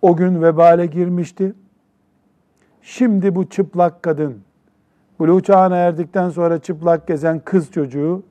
o 0.02 0.16
gün 0.16 0.42
vebale 0.42 0.86
girmişti. 0.86 1.54
Şimdi 2.82 3.36
bu 3.36 3.50
çıplak 3.50 4.04
kadın, 4.04 4.42
buluğ 5.20 5.42
çağına 5.42 5.76
erdikten 5.76 6.30
sonra 6.30 6.60
çıplak 6.60 7.08
gezen 7.08 7.40
kız 7.40 7.72
çocuğu 7.72 8.24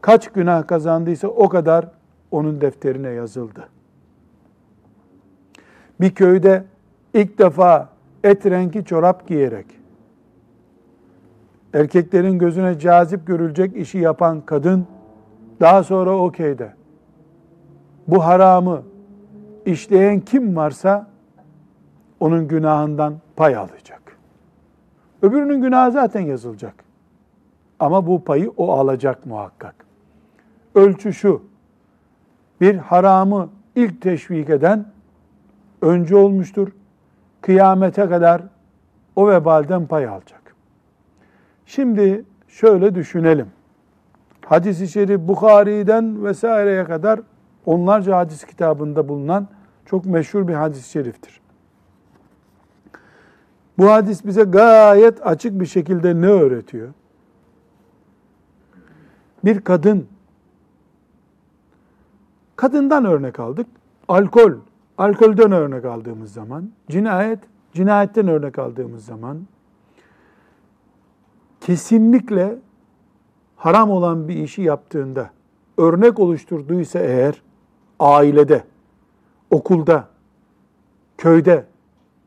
kaç 0.00 0.28
günah 0.28 0.66
kazandıysa 0.66 1.28
o 1.28 1.48
kadar 1.48 1.88
onun 2.30 2.60
defterine 2.60 3.08
yazıldı. 3.08 3.68
Bir 6.00 6.14
köyde 6.14 6.64
ilk 7.14 7.38
defa 7.38 7.88
et 8.24 8.46
rengi 8.46 8.84
çorap 8.84 9.28
giyerek 9.28 9.66
erkeklerin 11.74 12.38
gözüne 12.38 12.78
cazip 12.78 13.26
görülecek 13.26 13.76
işi 13.76 13.98
yapan 13.98 14.40
kadın 14.40 14.86
daha 15.60 15.82
sonra 15.82 16.16
o 16.16 16.32
köyde 16.32 16.79
bu 18.10 18.24
haramı 18.24 18.82
işleyen 19.66 20.20
kim 20.20 20.56
varsa 20.56 21.06
onun 22.20 22.48
günahından 22.48 23.14
pay 23.36 23.56
alacak. 23.56 24.16
Öbürünün 25.22 25.62
günahı 25.62 25.92
zaten 25.92 26.20
yazılacak. 26.20 26.74
Ama 27.80 28.06
bu 28.06 28.24
payı 28.24 28.50
o 28.56 28.72
alacak 28.72 29.26
muhakkak. 29.26 29.74
Ölçü 30.74 31.12
şu. 31.12 31.42
Bir 32.60 32.76
haramı 32.76 33.48
ilk 33.76 34.02
teşvik 34.02 34.50
eden 34.50 34.86
önce 35.82 36.16
olmuştur. 36.16 36.68
Kıyamete 37.40 38.08
kadar 38.08 38.42
o 39.16 39.28
vebalden 39.28 39.86
pay 39.86 40.06
alacak. 40.06 40.54
Şimdi 41.66 42.24
şöyle 42.48 42.94
düşünelim. 42.94 43.46
Hadis-i 44.46 44.88
şerif 44.88 45.20
Bukhari'den 45.20 46.24
vesaireye 46.24 46.84
kadar 46.84 47.20
onlarca 47.70 48.16
hadis 48.16 48.44
kitabında 48.44 49.08
bulunan 49.08 49.48
çok 49.86 50.06
meşhur 50.06 50.48
bir 50.48 50.54
hadis-i 50.54 50.90
şeriftir. 50.90 51.40
Bu 53.78 53.90
hadis 53.90 54.24
bize 54.24 54.42
gayet 54.42 55.26
açık 55.26 55.60
bir 55.60 55.66
şekilde 55.66 56.20
ne 56.20 56.26
öğretiyor? 56.26 56.88
Bir 59.44 59.60
kadın, 59.60 60.06
kadından 62.56 63.04
örnek 63.04 63.40
aldık, 63.40 63.66
alkol, 64.08 64.52
alkolden 64.98 65.52
örnek 65.52 65.84
aldığımız 65.84 66.32
zaman, 66.32 66.70
cinayet, 66.88 67.38
cinayetten 67.72 68.28
örnek 68.28 68.58
aldığımız 68.58 69.04
zaman, 69.04 69.38
kesinlikle 71.60 72.58
haram 73.56 73.90
olan 73.90 74.28
bir 74.28 74.36
işi 74.36 74.62
yaptığında, 74.62 75.30
örnek 75.78 76.18
oluşturduysa 76.18 76.98
eğer, 76.98 77.42
ailede, 78.00 78.64
okulda, 79.50 80.08
köyde, 81.18 81.64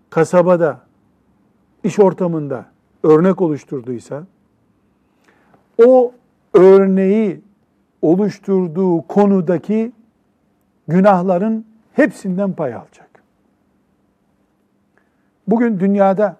kasabada, 0.09 0.79
iş 1.83 1.99
ortamında 1.99 2.65
örnek 3.03 3.41
oluşturduysa, 3.41 4.23
o 5.85 6.13
örneği 6.53 7.41
oluşturduğu 8.01 9.01
konudaki 9.07 9.91
günahların 10.87 11.65
hepsinden 11.93 12.53
pay 12.53 12.73
alacak. 12.73 13.09
Bugün 15.47 15.79
dünyada 15.79 16.37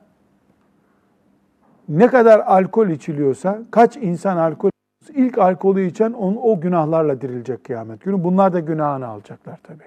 ne 1.90 2.08
kadar 2.08 2.40
alkol 2.40 2.88
içiliyorsa, 2.88 3.62
kaç 3.72 3.98
insan 3.98 4.38
alkol 4.38 4.73
ilk 5.10 5.38
alkolü 5.38 5.86
içen 5.86 6.12
on, 6.12 6.40
o 6.42 6.62
günahlarla 6.62 7.22
dirilecek 7.22 7.64
kıyamet 7.64 8.02
günü. 8.02 8.24
Bunlar 8.24 8.54
da 8.54 8.60
günahını 8.60 9.08
alacaklar 9.08 9.60
tabi. 9.64 9.84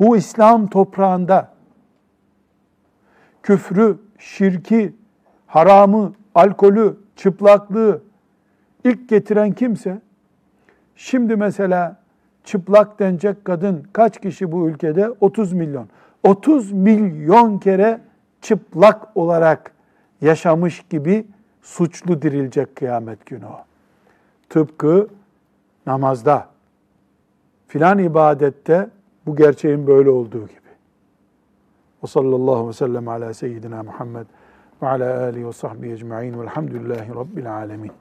Bu 0.00 0.16
İslam 0.16 0.66
toprağında 0.66 1.48
küfrü, 3.42 3.98
şirki, 4.18 4.94
haramı, 5.46 6.12
alkolü, 6.34 6.96
çıplaklığı 7.16 8.02
ilk 8.84 9.08
getiren 9.08 9.52
kimse, 9.52 10.00
şimdi 10.96 11.36
mesela 11.36 11.96
çıplak 12.44 12.98
denecek 12.98 13.44
kadın 13.44 13.86
kaç 13.92 14.20
kişi 14.20 14.52
bu 14.52 14.68
ülkede? 14.68 15.10
30 15.20 15.52
milyon. 15.52 15.88
30 16.22 16.72
milyon 16.72 17.58
kere 17.58 18.00
çıplak 18.40 19.16
olarak 19.16 19.72
yaşamış 20.20 20.82
gibi 20.90 21.26
suçlu 21.62 22.22
dirilecek 22.22 22.76
kıyamet 22.76 23.26
günü 23.26 23.46
o. 23.46 23.64
Tıpkı 24.48 25.08
namazda, 25.86 26.48
filan 27.68 27.98
ibadette 27.98 28.90
bu 29.26 29.36
gerçeğin 29.36 29.86
böyle 29.86 30.10
olduğu 30.10 30.46
gibi. 30.46 30.60
Ve 32.02 32.06
sallallahu 32.06 32.68
ve 32.68 32.72
sellem 32.72 33.08
ala 33.08 33.34
seyyidina 33.34 33.82
Muhammed 33.82 34.26
ve 34.82 34.88
ala 34.88 35.22
alihi 35.22 35.46
ve 35.46 35.52
sahbihi 35.52 35.92
ecma'in 35.92 36.40
velhamdülillahi 36.40 37.14
rabbil 37.14 37.54
alemin. 37.54 37.92